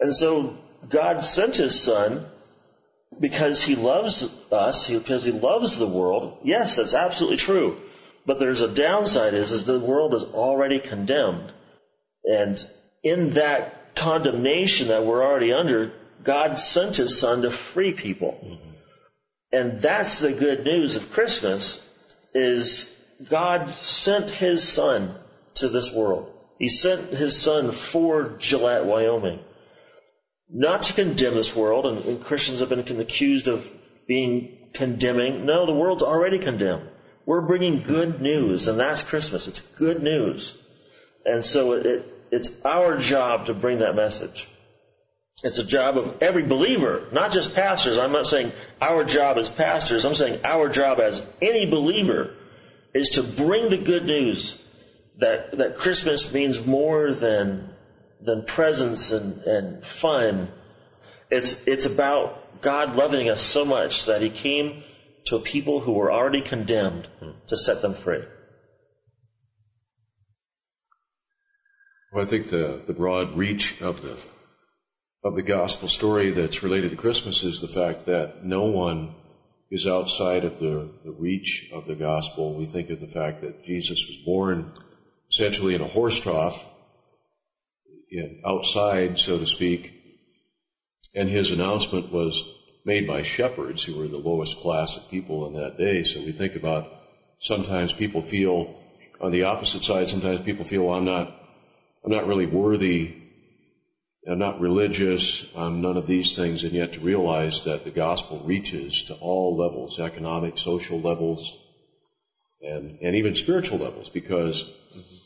And 0.00 0.14
so 0.14 0.56
God 0.88 1.22
sent 1.22 1.56
his 1.56 1.80
son 1.80 2.24
because 3.18 3.62
he 3.62 3.74
loves 3.74 4.32
us, 4.50 4.88
because 4.88 5.24
he 5.24 5.32
loves 5.32 5.78
the 5.78 5.86
world. 5.86 6.38
Yes, 6.42 6.76
that's 6.76 6.94
absolutely 6.94 7.36
true. 7.36 7.76
But 8.26 8.38
there's 8.38 8.62
a 8.62 8.72
downside 8.72 9.34
is, 9.34 9.52
is 9.52 9.64
the 9.64 9.80
world 9.80 10.14
is 10.14 10.24
already 10.24 10.78
condemned. 10.78 11.52
And 12.24 12.64
in 13.02 13.30
that 13.30 13.94
condemnation 13.94 14.88
that 14.88 15.04
we're 15.04 15.24
already 15.24 15.52
under, 15.52 15.92
God 16.22 16.58
sent 16.58 16.96
his 16.96 17.18
son 17.18 17.42
to 17.42 17.50
free 17.50 17.92
people. 17.92 18.38
Mm-hmm. 18.44 18.70
And 19.52 19.80
that's 19.80 20.20
the 20.20 20.32
good 20.32 20.64
news 20.64 20.96
of 20.96 21.10
Christmas 21.10 21.86
is 22.34 22.96
God 23.28 23.68
sent 23.70 24.30
his 24.30 24.66
son 24.66 25.14
to 25.54 25.68
this 25.68 25.92
world. 25.92 26.32
He 26.58 26.68
sent 26.68 27.08
his 27.08 27.40
son 27.40 27.72
for 27.72 28.36
Gillette, 28.38 28.84
Wyoming. 28.84 29.40
Not 30.52 30.82
to 30.82 30.92
condemn 30.94 31.34
this 31.34 31.54
world, 31.54 31.86
and, 31.86 32.04
and 32.04 32.24
Christians 32.24 32.60
have 32.60 32.68
been 32.68 33.00
accused 33.00 33.48
of 33.48 33.72
being 34.06 34.58
condemning. 34.72 35.46
No, 35.46 35.66
the 35.66 35.74
world's 35.74 36.02
already 36.02 36.38
condemned. 36.38 36.88
We're 37.26 37.42
bringing 37.42 37.82
good 37.82 38.20
news, 38.20 38.66
and 38.66 38.78
that's 38.78 39.02
Christmas. 39.02 39.46
It's 39.46 39.60
good 39.60 40.02
news. 40.02 40.60
And 41.24 41.44
so 41.44 41.72
it, 41.74 41.86
it, 41.86 42.14
it's 42.32 42.64
our 42.64 42.98
job 42.98 43.46
to 43.46 43.54
bring 43.54 43.80
that 43.80 43.94
message. 43.94 44.48
It's 45.42 45.58
a 45.58 45.64
job 45.64 45.96
of 45.96 46.22
every 46.22 46.42
believer, 46.42 47.06
not 47.12 47.32
just 47.32 47.54
pastors. 47.54 47.98
I'm 47.98 48.12
not 48.12 48.26
saying 48.26 48.52
our 48.82 49.04
job 49.04 49.38
as 49.38 49.48
pastors. 49.48 50.04
I'm 50.04 50.14
saying 50.14 50.40
our 50.44 50.68
job 50.68 51.00
as 51.00 51.24
any 51.40 51.66
believer 51.66 52.34
is 52.92 53.10
to 53.10 53.22
bring 53.22 53.70
the 53.70 53.78
good 53.78 54.04
news 54.04 54.62
that, 55.18 55.56
that 55.58 55.78
Christmas 55.78 56.32
means 56.32 56.66
more 56.66 57.12
than, 57.12 57.70
than 58.22 58.44
presents 58.44 59.12
and, 59.12 59.42
and 59.42 59.84
fun. 59.84 60.48
It's, 61.30 61.66
it's 61.66 61.86
about 61.86 62.60
God 62.60 62.96
loving 62.96 63.28
us 63.28 63.40
so 63.40 63.64
much 63.64 64.06
that 64.06 64.22
He 64.22 64.30
came 64.30 64.82
to 65.26 65.36
a 65.36 65.40
people 65.40 65.80
who 65.80 65.92
were 65.92 66.12
already 66.12 66.42
condemned 66.42 67.08
to 67.46 67.56
set 67.56 67.82
them 67.82 67.94
free. 67.94 68.22
Well, 72.12 72.24
I 72.24 72.26
think 72.26 72.50
the, 72.50 72.82
the 72.86 72.92
broad 72.92 73.36
reach 73.36 73.80
of 73.80 74.02
the 74.02 74.16
of 75.22 75.34
the 75.34 75.42
gospel 75.42 75.86
story 75.86 76.30
that's 76.30 76.62
related 76.62 76.90
to 76.90 76.96
Christmas 76.96 77.42
is 77.42 77.60
the 77.60 77.68
fact 77.68 78.06
that 78.06 78.42
no 78.42 78.64
one 78.64 79.14
is 79.70 79.86
outside 79.86 80.44
of 80.44 80.58
the, 80.58 80.88
the 81.04 81.12
reach 81.12 81.70
of 81.72 81.86
the 81.86 81.94
gospel. 81.94 82.54
We 82.54 82.66
think 82.66 82.90
of 82.90 83.00
the 83.00 83.06
fact 83.06 83.42
that 83.42 83.64
Jesus 83.64 84.06
was 84.06 84.16
born 84.24 84.72
essentially 85.30 85.74
in 85.74 85.82
a 85.82 85.86
horse 85.86 86.18
trough, 86.18 86.66
outside, 88.44 89.18
so 89.18 89.38
to 89.38 89.46
speak, 89.46 89.92
and 91.14 91.28
his 91.28 91.52
announcement 91.52 92.12
was 92.12 92.48
made 92.84 93.06
by 93.06 93.22
shepherds 93.22 93.84
who 93.84 93.96
were 93.96 94.08
the 94.08 94.16
lowest 94.16 94.58
class 94.60 94.96
of 94.96 95.10
people 95.10 95.46
in 95.46 95.54
that 95.54 95.76
day. 95.76 96.02
So 96.02 96.20
we 96.20 96.32
think 96.32 96.56
about 96.56 96.88
sometimes 97.40 97.92
people 97.92 98.22
feel 98.22 98.76
on 99.20 99.32
the 99.32 99.44
opposite 99.44 99.84
side, 99.84 100.08
sometimes 100.08 100.40
people 100.40 100.64
feel 100.64 100.86
well, 100.86 100.96
I'm 100.96 101.04
not 101.04 101.36
I'm 102.04 102.10
not 102.10 102.26
really 102.26 102.46
worthy 102.46 103.20
I'm 104.28 104.38
not 104.38 104.60
religious, 104.60 105.50
I'm 105.56 105.80
none 105.80 105.96
of 105.96 106.06
these 106.06 106.36
things, 106.36 106.62
and 106.62 106.72
yet 106.72 106.92
to 106.92 107.00
realize 107.00 107.64
that 107.64 107.84
the 107.84 107.90
gospel 107.90 108.40
reaches 108.44 109.04
to 109.04 109.14
all 109.14 109.56
levels, 109.56 109.98
economic, 109.98 110.58
social 110.58 111.00
levels, 111.00 111.58
and, 112.60 112.98
and 113.00 113.16
even 113.16 113.34
spiritual 113.34 113.78
levels, 113.78 114.10
because, 114.10 114.64
mm-hmm. 114.64 115.16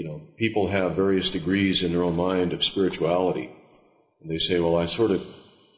You 0.00 0.08
know, 0.08 0.22
people 0.36 0.68
have 0.68 0.96
various 0.96 1.28
degrees 1.28 1.82
in 1.82 1.92
their 1.92 2.02
own 2.02 2.16
mind 2.16 2.54
of 2.54 2.64
spirituality. 2.64 3.50
And 4.22 4.30
they 4.30 4.38
say, 4.38 4.58
well, 4.58 4.76
I 4.76 4.86
sort 4.86 5.10
of 5.10 5.26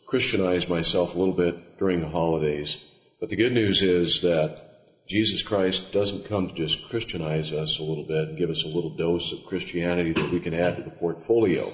Christianized 0.07 0.69
myself 0.69 1.15
a 1.15 1.19
little 1.19 1.35
bit 1.35 1.79
during 1.79 2.01
the 2.01 2.09
holidays. 2.09 2.79
But 3.19 3.31
the 3.31 3.37
good 3.37 3.53
news 3.53 3.83
is 3.83 4.21
that 4.21 5.09
Jesus 5.09 5.43
Christ 5.43 5.93
doesn't 5.93 6.27
come 6.27 6.47
to 6.47 6.55
just 6.55 6.89
Christianize 6.89 7.53
us 7.53 7.81
a 7.81 7.83
little 7.83 8.05
bit 8.05 8.29
and 8.29 8.39
give 8.39 8.51
us 8.51 8.65
a 8.65 8.69
little 8.69 8.97
dose 8.97 9.33
of 9.33 9.45
Christianity 9.47 10.13
that 10.13 10.31
we 10.31 10.39
can 10.39 10.55
add 10.55 10.77
to 10.77 10.85
the 10.85 10.91
portfolio 10.91 11.73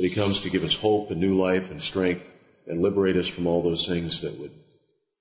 but 0.00 0.08
he 0.08 0.14
comes 0.14 0.40
to 0.40 0.48
give 0.48 0.64
us 0.64 0.74
hope 0.74 1.10
and 1.10 1.20
new 1.20 1.36
life 1.36 1.70
and 1.70 1.82
strength 1.82 2.32
and 2.66 2.80
liberate 2.80 3.18
us 3.18 3.28
from 3.28 3.46
all 3.46 3.62
those 3.62 3.86
things 3.86 4.22
that 4.22 4.40
would 4.40 4.52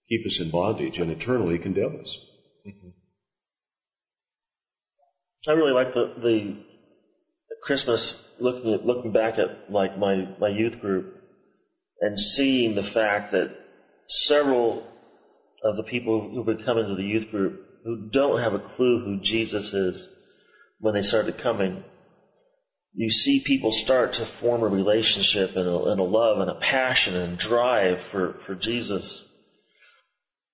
keep 0.08 0.26
us 0.26 0.40
in 0.40 0.50
bondage 0.50 1.00
and 1.00 1.12
eternally 1.12 1.60
condemn 1.60 2.00
us. 2.00 2.18
Mm-hmm. 2.66 2.88
I 5.48 5.54
really 5.54 5.72
like 5.72 5.94
the, 5.94 6.14
the 6.22 6.58
Christmas 7.62 8.26
looking 8.40 8.74
at, 8.74 8.86
looking 8.86 9.12
back 9.12 9.38
at 9.38 9.72
like 9.72 9.98
my, 9.98 10.28
my 10.40 10.50
youth 10.50 10.80
group 10.80 11.22
and 12.02 12.20
seeing 12.20 12.76
the 12.76 12.84
fact 12.84 13.32
that 13.32 13.52
several 14.08 14.86
of 15.64 15.76
the 15.76 15.84
people 15.84 16.30
who've 16.30 16.46
been 16.46 16.64
coming 16.64 16.88
to 16.88 16.96
the 16.96 17.04
youth 17.04 17.30
group 17.32 17.66
who 17.84 18.10
don't 18.10 18.40
have 18.40 18.54
a 18.54 18.60
clue 18.60 19.04
who 19.04 19.22
Jesus 19.22 19.74
is 19.74 20.10
when 20.80 20.94
they 20.94 21.02
started 21.02 21.38
coming 21.38 21.84
you 22.94 23.10
see 23.10 23.40
people 23.40 23.72
start 23.72 24.14
to 24.14 24.26
form 24.26 24.64
a 24.64 24.68
relationship 24.68 25.56
and 25.56 25.68
a, 25.68 25.84
and 25.92 26.00
a 26.00 26.04
love 26.04 26.40
and 26.40 26.50
a 26.50 26.56
passion 26.56 27.16
and 27.16 27.38
drive 27.38 28.02
for, 28.02 28.34
for 28.34 28.56
Jesus. 28.56 29.29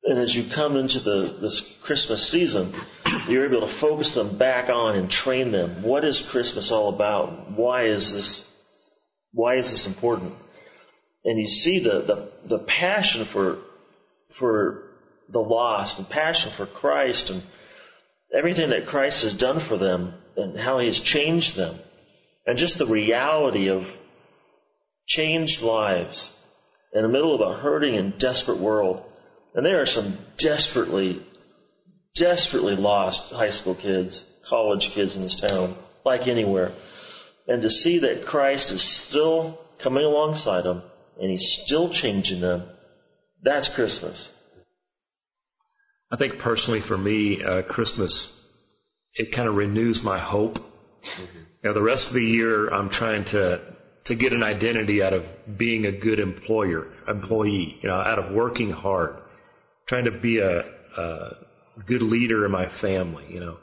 And 0.05 0.19
as 0.19 0.35
you 0.35 0.43
come 0.43 0.77
into 0.77 0.99
the, 0.99 1.35
this 1.41 1.61
Christmas 1.81 2.27
season, 2.27 2.73
you're 3.27 3.45
able 3.45 3.61
to 3.61 3.67
focus 3.67 4.13
them 4.13 4.37
back 4.37 4.69
on 4.69 4.95
and 4.95 5.09
train 5.09 5.51
them. 5.51 5.81
What 5.81 6.05
is 6.05 6.21
Christmas 6.21 6.71
all 6.71 6.89
about? 6.89 7.51
Why 7.51 7.85
is 7.85 8.13
this, 8.13 8.51
why 9.31 9.55
is 9.55 9.71
this 9.71 9.87
important? 9.87 10.33
And 11.23 11.39
you 11.39 11.47
see 11.47 11.79
the, 11.79 12.01
the, 12.01 12.31
the 12.45 12.59
passion 12.59 13.25
for, 13.25 13.57
for 14.29 14.83
the 15.27 15.41
lost 15.41 15.97
and 15.97 16.07
passion 16.07 16.51
for 16.51 16.67
Christ 16.67 17.31
and 17.31 17.41
everything 18.31 18.69
that 18.69 18.85
Christ 18.85 19.23
has 19.23 19.33
done 19.33 19.59
for 19.59 19.75
them 19.75 20.13
and 20.37 20.59
how 20.59 20.77
he 20.77 20.85
has 20.85 20.99
changed 20.99 21.55
them 21.55 21.79
and 22.45 22.59
just 22.59 22.77
the 22.77 22.85
reality 22.85 23.69
of 23.69 23.97
changed 25.07 25.63
lives 25.63 26.37
in 26.93 27.01
the 27.01 27.09
middle 27.09 27.33
of 27.33 27.41
a 27.41 27.57
hurting 27.57 27.95
and 27.95 28.17
desperate 28.17 28.57
world. 28.57 29.03
And 29.55 29.65
there 29.65 29.81
are 29.81 29.85
some 29.85 30.17
desperately, 30.37 31.21
desperately 32.13 32.75
lost 32.75 33.31
high 33.31 33.51
school 33.51 33.73
kids, 33.73 34.25
college 34.43 34.91
kids 34.91 35.15
in 35.15 35.21
this 35.21 35.39
town, 35.39 35.75
like 36.03 36.27
anywhere. 36.27 36.73
And 37.47 37.61
to 37.61 37.69
see 37.69 37.99
that 37.99 38.25
Christ 38.25 38.73
is 38.73 38.81
still 38.81 39.59
coming 39.79 40.03
alongside 40.03 40.65
them 40.65 40.83
and 41.19 41.31
he's 41.31 41.47
still 41.47 41.89
changing 41.89 42.41
them, 42.41 42.63
that's 43.41 43.69
Christmas. 43.69 44.33
I 46.11 46.17
think 46.17 46.37
personally 46.37 46.81
for 46.81 46.97
me, 46.97 47.41
uh, 47.43 47.61
Christmas, 47.61 48.37
it 49.13 49.31
kind 49.31 49.47
of 49.47 49.55
renews 49.55 50.03
my 50.03 50.19
hope. 50.19 50.59
Mm-hmm. 51.01 51.37
You 51.63 51.69
know, 51.69 51.73
the 51.73 51.81
rest 51.81 52.07
of 52.07 52.13
the 52.13 52.25
year, 52.25 52.67
I'm 52.67 52.89
trying 52.89 53.23
to 53.25 53.61
to 54.05 54.13
get 54.13 54.33
an 54.33 54.43
identity 54.43 55.01
out 55.01 55.13
of 55.13 55.25
being 55.57 55.87
a 55.87 55.91
good 55.91 56.19
employer, 56.19 56.87
employee. 57.07 57.79
You 57.81 57.89
know, 57.89 57.95
out 57.95 58.19
of 58.19 58.31
working 58.31 58.71
hard, 58.71 59.15
trying 59.85 60.05
to 60.05 60.11
be 60.11 60.39
a, 60.39 60.65
a 60.97 61.35
good 61.85 62.01
leader 62.01 62.45
in 62.45 62.51
my 62.51 62.67
family. 62.67 63.25
You 63.29 63.39
know, 63.39 63.57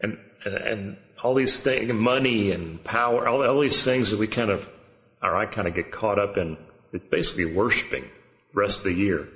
and 0.00 0.18
and, 0.44 0.54
and 0.54 0.96
all 1.22 1.34
these 1.34 1.58
things, 1.58 1.92
money 1.92 2.52
and 2.52 2.82
power, 2.84 3.26
all, 3.26 3.46
all 3.46 3.60
these 3.60 3.84
things 3.84 4.10
that 4.10 4.18
we 4.18 4.26
kind 4.26 4.50
of, 4.50 4.70
or 5.22 5.34
I 5.34 5.46
kind 5.46 5.66
of 5.66 5.74
get 5.74 5.90
caught 5.92 6.18
up 6.18 6.36
in. 6.36 6.56
It's 6.92 7.04
basically 7.10 7.46
worshiping 7.46 8.04
the 8.52 8.60
rest 8.60 8.78
of 8.78 8.84
the 8.84 8.92
year. 8.92 9.28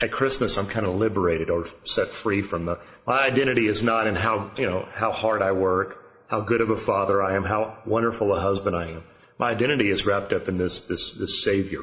At 0.00 0.12
Christmas, 0.12 0.56
I'm 0.56 0.68
kind 0.68 0.86
of 0.86 0.94
liberated 0.94 1.50
or 1.50 1.66
set 1.82 2.08
free 2.08 2.40
from 2.40 2.66
the. 2.66 2.78
My 3.04 3.26
identity 3.26 3.66
is 3.66 3.82
not 3.82 4.06
in 4.06 4.14
how 4.14 4.52
you 4.56 4.66
know 4.66 4.88
how 4.92 5.12
hard 5.12 5.42
I 5.42 5.52
work 5.52 6.04
how 6.28 6.40
good 6.40 6.60
of 6.60 6.70
a 6.70 6.76
father 6.76 7.22
I 7.22 7.34
am, 7.34 7.42
how 7.42 7.78
wonderful 7.84 8.34
a 8.34 8.40
husband 8.40 8.76
I 8.76 8.88
am. 8.88 9.02
My 9.38 9.50
identity 9.50 9.90
is 9.90 10.06
wrapped 10.06 10.32
up 10.32 10.48
in 10.48 10.58
this, 10.58 10.80
this, 10.80 11.12
this 11.12 11.42
Savior 11.42 11.80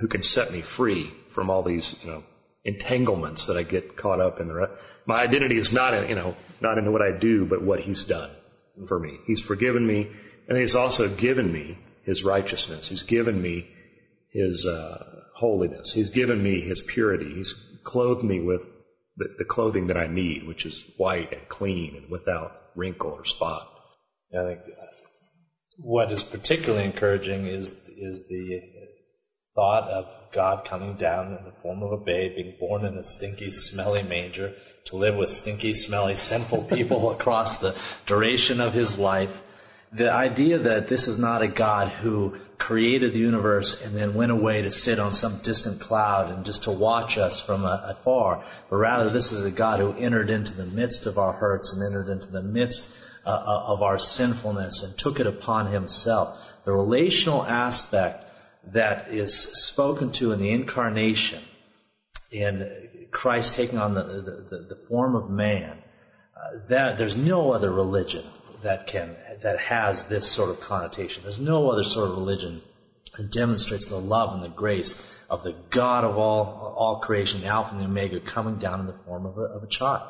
who 0.00 0.06
can 0.06 0.22
set 0.22 0.52
me 0.52 0.60
free 0.60 1.10
from 1.30 1.50
all 1.50 1.62
these, 1.62 1.96
you 2.02 2.10
know, 2.10 2.24
entanglements 2.64 3.46
that 3.46 3.56
I 3.56 3.62
get 3.62 3.96
caught 3.96 4.20
up 4.20 4.40
in. 4.40 4.48
The 4.48 4.70
my 5.06 5.20
identity 5.22 5.56
is 5.56 5.72
not, 5.72 5.94
in, 5.94 6.08
you 6.08 6.14
know, 6.14 6.36
not 6.60 6.78
in 6.78 6.92
what 6.92 7.02
I 7.02 7.10
do, 7.10 7.44
but 7.44 7.62
what 7.62 7.80
He's 7.80 8.04
done 8.04 8.30
for 8.86 8.98
me. 8.98 9.18
He's 9.26 9.40
forgiven 9.40 9.86
me, 9.86 10.10
and 10.48 10.58
He's 10.58 10.74
also 10.74 11.08
given 11.08 11.52
me 11.52 11.78
His 12.02 12.24
righteousness. 12.24 12.88
He's 12.88 13.02
given 13.02 13.40
me 13.40 13.68
His 14.30 14.66
uh, 14.66 15.22
holiness. 15.34 15.92
He's 15.92 16.10
given 16.10 16.42
me 16.42 16.60
His 16.60 16.80
purity. 16.80 17.34
He's 17.34 17.54
clothed 17.82 18.24
me 18.24 18.40
with 18.40 18.62
the, 19.16 19.34
the 19.38 19.44
clothing 19.44 19.88
that 19.88 19.96
I 19.96 20.06
need, 20.06 20.46
which 20.46 20.64
is 20.64 20.84
white 20.96 21.32
and 21.32 21.48
clean 21.48 21.96
and 21.96 22.10
without 22.10 22.52
wrinkle 22.74 23.10
or 23.10 23.24
spot. 23.24 23.68
I 24.32 24.44
think 24.44 24.60
what 25.78 26.12
is 26.12 26.22
particularly 26.22 26.84
encouraging 26.84 27.46
is 27.46 27.72
is 27.88 28.28
the 28.28 28.62
thought 29.54 29.88
of 29.90 30.06
God 30.32 30.64
coming 30.64 30.94
down 30.94 31.36
in 31.36 31.44
the 31.44 31.52
form 31.62 31.82
of 31.82 31.92
a 31.92 31.98
babe, 31.98 32.36
being 32.36 32.54
born 32.58 32.84
in 32.84 32.96
a 32.96 33.04
stinky, 33.04 33.50
smelly 33.50 34.02
manger, 34.02 34.54
to 34.84 34.96
live 34.96 35.14
with 35.16 35.28
stinky, 35.28 35.74
smelly, 35.74 36.14
sinful 36.14 36.62
people 36.62 37.10
across 37.18 37.58
the 37.58 37.76
duration 38.06 38.60
of 38.60 38.72
his 38.72 38.98
life. 38.98 39.42
The 39.92 40.10
idea 40.10 40.58
that 40.58 40.88
this 40.88 41.06
is 41.06 41.18
not 41.18 41.42
a 41.42 41.48
God 41.48 41.88
who 41.88 42.34
created 42.56 43.12
the 43.12 43.18
universe 43.18 43.82
and 43.82 43.94
then 43.94 44.14
went 44.14 44.32
away 44.32 44.62
to 44.62 44.70
sit 44.70 44.98
on 44.98 45.12
some 45.12 45.36
distant 45.42 45.80
cloud 45.80 46.30
and 46.30 46.46
just 46.46 46.62
to 46.62 46.70
watch 46.70 47.18
us 47.18 47.44
from 47.44 47.66
afar, 47.66 48.42
but 48.70 48.76
rather 48.76 49.10
this 49.10 49.32
is 49.32 49.44
a 49.44 49.50
God 49.50 49.80
who 49.80 49.92
entered 49.98 50.30
into 50.30 50.54
the 50.54 50.64
midst 50.64 51.04
of 51.04 51.18
our 51.18 51.32
hurts 51.32 51.74
and 51.74 51.82
entered 51.84 52.08
into 52.08 52.30
the 52.30 52.42
midst 52.42 52.88
uh, 53.26 53.30
uh 53.30 53.64
of 53.66 53.82
our 53.82 53.98
sinfulness 53.98 54.82
and 54.82 54.96
took 54.96 55.20
it 55.20 55.26
upon 55.26 55.66
himself. 55.66 56.62
The 56.64 56.72
relational 56.72 57.44
aspect 57.44 58.24
that 58.66 59.08
is 59.08 59.34
spoken 59.34 60.12
to 60.12 60.32
in 60.32 60.38
the 60.38 60.50
incarnation 60.50 61.42
in 62.30 63.08
Christ 63.10 63.54
taking 63.54 63.78
on 63.78 63.94
the, 63.94 64.02
the, 64.02 64.66
the 64.68 64.78
form 64.88 65.14
of 65.14 65.28
man, 65.28 65.78
uh, 66.36 66.58
that 66.68 66.96
there's 66.98 67.16
no 67.16 67.52
other 67.52 67.70
religion 67.70 68.24
that 68.62 68.86
can 68.86 69.16
that 69.42 69.58
has 69.58 70.04
this 70.04 70.30
sort 70.30 70.50
of 70.50 70.60
connotation. 70.60 71.22
There's 71.24 71.40
no 71.40 71.70
other 71.70 71.84
sort 71.84 72.10
of 72.10 72.16
religion 72.16 72.62
that 73.16 73.30
demonstrates 73.30 73.88
the 73.88 73.96
love 73.96 74.32
and 74.34 74.42
the 74.42 74.48
grace 74.48 75.02
of 75.28 75.42
the 75.42 75.54
God 75.70 76.04
of 76.04 76.16
all 76.16 76.74
all 76.76 77.00
creation, 77.00 77.42
the 77.42 77.48
Alpha 77.48 77.74
and 77.74 77.80
the 77.80 77.86
Omega, 77.86 78.20
coming 78.20 78.56
down 78.56 78.80
in 78.80 78.86
the 78.86 78.98
form 79.04 79.26
of 79.26 79.36
a, 79.36 79.42
of 79.42 79.62
a 79.62 79.66
child. 79.66 80.08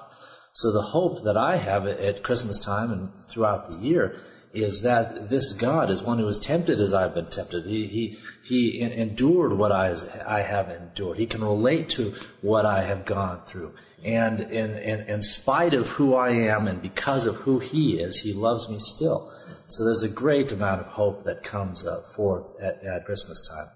So 0.53 0.71
the 0.71 0.83
hope 0.83 1.25
that 1.25 1.37
I 1.37 1.57
have 1.57 1.87
at 1.87 2.23
Christmas 2.23 2.59
time 2.59 2.93
and 2.93 3.11
throughout 3.29 3.71
the 3.71 3.79
year 3.79 4.17
is 4.55 4.83
that 4.83 5.31
this 5.31 5.53
God 5.55 5.91
is 5.91 6.03
one 6.03 6.19
who 6.19 6.29
is 6.29 6.39
tempted 6.39 6.81
as 6.81 6.93
I've 6.93 7.15
been 7.15 7.27
tempted. 7.27 7.65
He, 7.65 7.87
he, 7.87 8.19
he 8.45 8.81
endured 8.81 9.53
what 9.53 9.73
I, 9.73 9.95
I 10.27 10.41
have 10.41 10.71
endured. 10.71 11.19
He 11.19 11.27
can 11.27 11.43
relate 11.43 11.91
to 11.91 12.15
what 12.41 12.67
I 12.67 12.83
have 12.83 13.07
gone 13.07 13.45
through. 13.47 13.75
And 14.05 14.41
in, 14.41 14.77
in, 14.77 15.01
in 15.09 15.23
spite 15.23 15.75
of 15.75 15.89
who 15.89 16.15
I 16.15 16.31
am 16.31 16.67
and 16.67 16.83
because 16.83 17.27
of 17.27 17.37
who 17.37 17.61
He 17.61 18.01
is, 18.01 18.19
He 18.19 18.33
loves 18.33 18.69
me 18.69 18.79
still. 18.79 19.31
So 19.69 19.85
there's 19.85 20.03
a 20.03 20.09
great 20.09 20.53
amount 20.53 20.81
of 20.81 20.89
hope 20.89 21.25
that 21.25 21.45
comes 21.45 21.87
uh, 21.87 22.03
forth 22.15 22.51
at, 22.61 22.83
at 22.85 23.05
Christmas 23.07 23.49
time. 23.49 23.69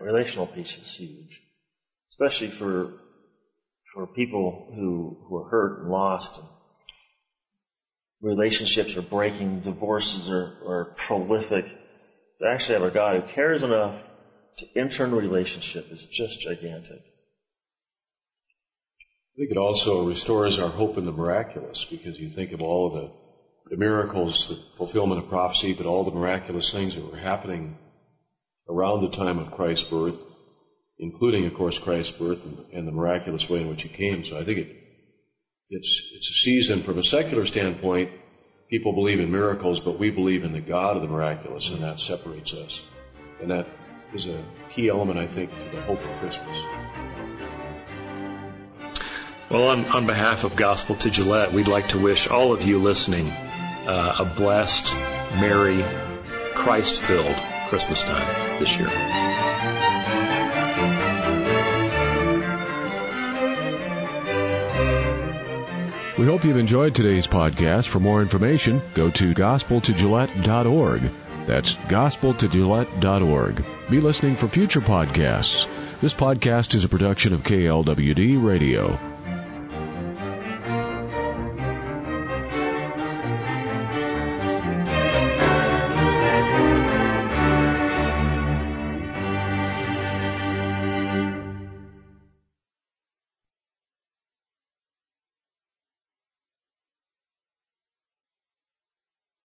Relational 0.00 0.46
peace 0.46 0.78
is 0.78 0.94
huge, 0.94 1.42
especially 2.10 2.48
for 2.48 2.92
for 3.92 4.06
people 4.06 4.70
who 4.74 5.18
who 5.26 5.36
are 5.38 5.48
hurt 5.48 5.80
and 5.80 5.90
lost 5.90 6.38
and 6.38 6.46
relationships 8.20 8.96
are 8.96 9.02
breaking, 9.02 9.60
divorces 9.60 10.30
are, 10.30 10.52
are 10.66 10.84
prolific. 10.96 11.66
To 12.40 12.48
actually 12.48 12.80
have 12.80 12.88
a 12.88 12.90
God 12.90 13.20
who 13.20 13.28
cares 13.28 13.62
enough 13.62 14.08
to 14.58 14.66
enter 14.76 15.04
into 15.04 15.16
a 15.16 15.20
relationship 15.20 15.90
is 15.90 16.06
just 16.06 16.40
gigantic. 16.40 17.00
I 19.34 19.36
think 19.36 19.50
it 19.50 19.56
also 19.56 20.06
restores 20.06 20.58
our 20.58 20.68
hope 20.68 20.98
in 20.98 21.06
the 21.06 21.12
miraculous 21.12 21.84
because 21.84 22.18
you 22.18 22.28
think 22.28 22.52
of 22.52 22.60
all 22.60 22.88
of 22.88 22.94
the, 22.94 23.10
the 23.70 23.76
miracles, 23.76 24.48
the 24.48 24.76
fulfillment 24.76 25.22
of 25.22 25.28
prophecy, 25.28 25.72
but 25.72 25.86
all 25.86 26.04
the 26.04 26.10
miraculous 26.10 26.72
things 26.72 26.94
that 26.94 27.10
were 27.10 27.16
happening 27.16 27.78
around 28.68 29.02
the 29.02 29.10
time 29.10 29.38
of 29.38 29.50
Christ's 29.50 29.88
birth, 29.88 30.22
including, 30.98 31.46
of 31.46 31.54
course, 31.54 31.78
Christ's 31.78 32.12
birth 32.12 32.44
and, 32.44 32.64
and 32.72 32.88
the 32.88 32.92
miraculous 32.92 33.48
way 33.48 33.62
in 33.62 33.68
which 33.68 33.82
he 33.82 33.88
came. 33.88 34.24
So 34.24 34.38
I 34.38 34.44
think 34.44 34.58
it 34.58 34.79
it's, 35.70 36.10
it's 36.12 36.30
a 36.30 36.34
season 36.34 36.82
from 36.82 36.98
a 36.98 37.04
secular 37.04 37.46
standpoint. 37.46 38.10
People 38.68 38.92
believe 38.92 39.20
in 39.20 39.30
miracles, 39.30 39.80
but 39.80 39.98
we 39.98 40.10
believe 40.10 40.44
in 40.44 40.52
the 40.52 40.60
God 40.60 40.96
of 40.96 41.02
the 41.02 41.08
miraculous, 41.08 41.70
and 41.70 41.82
that 41.82 42.00
separates 42.00 42.54
us. 42.54 42.84
And 43.40 43.50
that 43.50 43.66
is 44.12 44.26
a 44.26 44.44
key 44.68 44.88
element, 44.88 45.18
I 45.18 45.26
think, 45.26 45.50
to 45.50 45.76
the 45.76 45.82
hope 45.82 46.04
of 46.04 46.18
Christmas. 46.18 46.56
Well, 49.48 49.68
on, 49.68 49.84
on 49.86 50.06
behalf 50.06 50.44
of 50.44 50.54
Gospel 50.54 50.94
to 50.96 51.10
Gillette, 51.10 51.52
we'd 51.52 51.66
like 51.68 51.88
to 51.88 51.98
wish 51.98 52.28
all 52.28 52.52
of 52.52 52.62
you 52.62 52.78
listening 52.78 53.28
uh, 53.86 54.16
a 54.20 54.24
blessed, 54.24 54.94
merry, 55.40 55.84
Christ 56.54 57.00
filled 57.00 57.34
Christmas 57.68 58.02
time 58.02 58.58
this 58.60 58.78
year. 58.78 59.29
We 66.20 66.26
hope 66.26 66.44
you've 66.44 66.58
enjoyed 66.58 66.94
today's 66.94 67.26
podcast. 67.26 67.86
For 67.86 67.98
more 67.98 68.20
information, 68.20 68.82
go 68.92 69.08
to 69.08 69.32
gospeltogillette.org. 69.32 71.10
That's 71.46 71.76
gospeltogillette.org. 71.76 73.64
Be 73.88 74.00
listening 74.00 74.36
for 74.36 74.46
future 74.46 74.82
podcasts. 74.82 75.66
This 76.02 76.12
podcast 76.12 76.74
is 76.74 76.84
a 76.84 76.90
production 76.90 77.32
of 77.32 77.42
KLWD 77.42 78.44
Radio. 78.44 79.09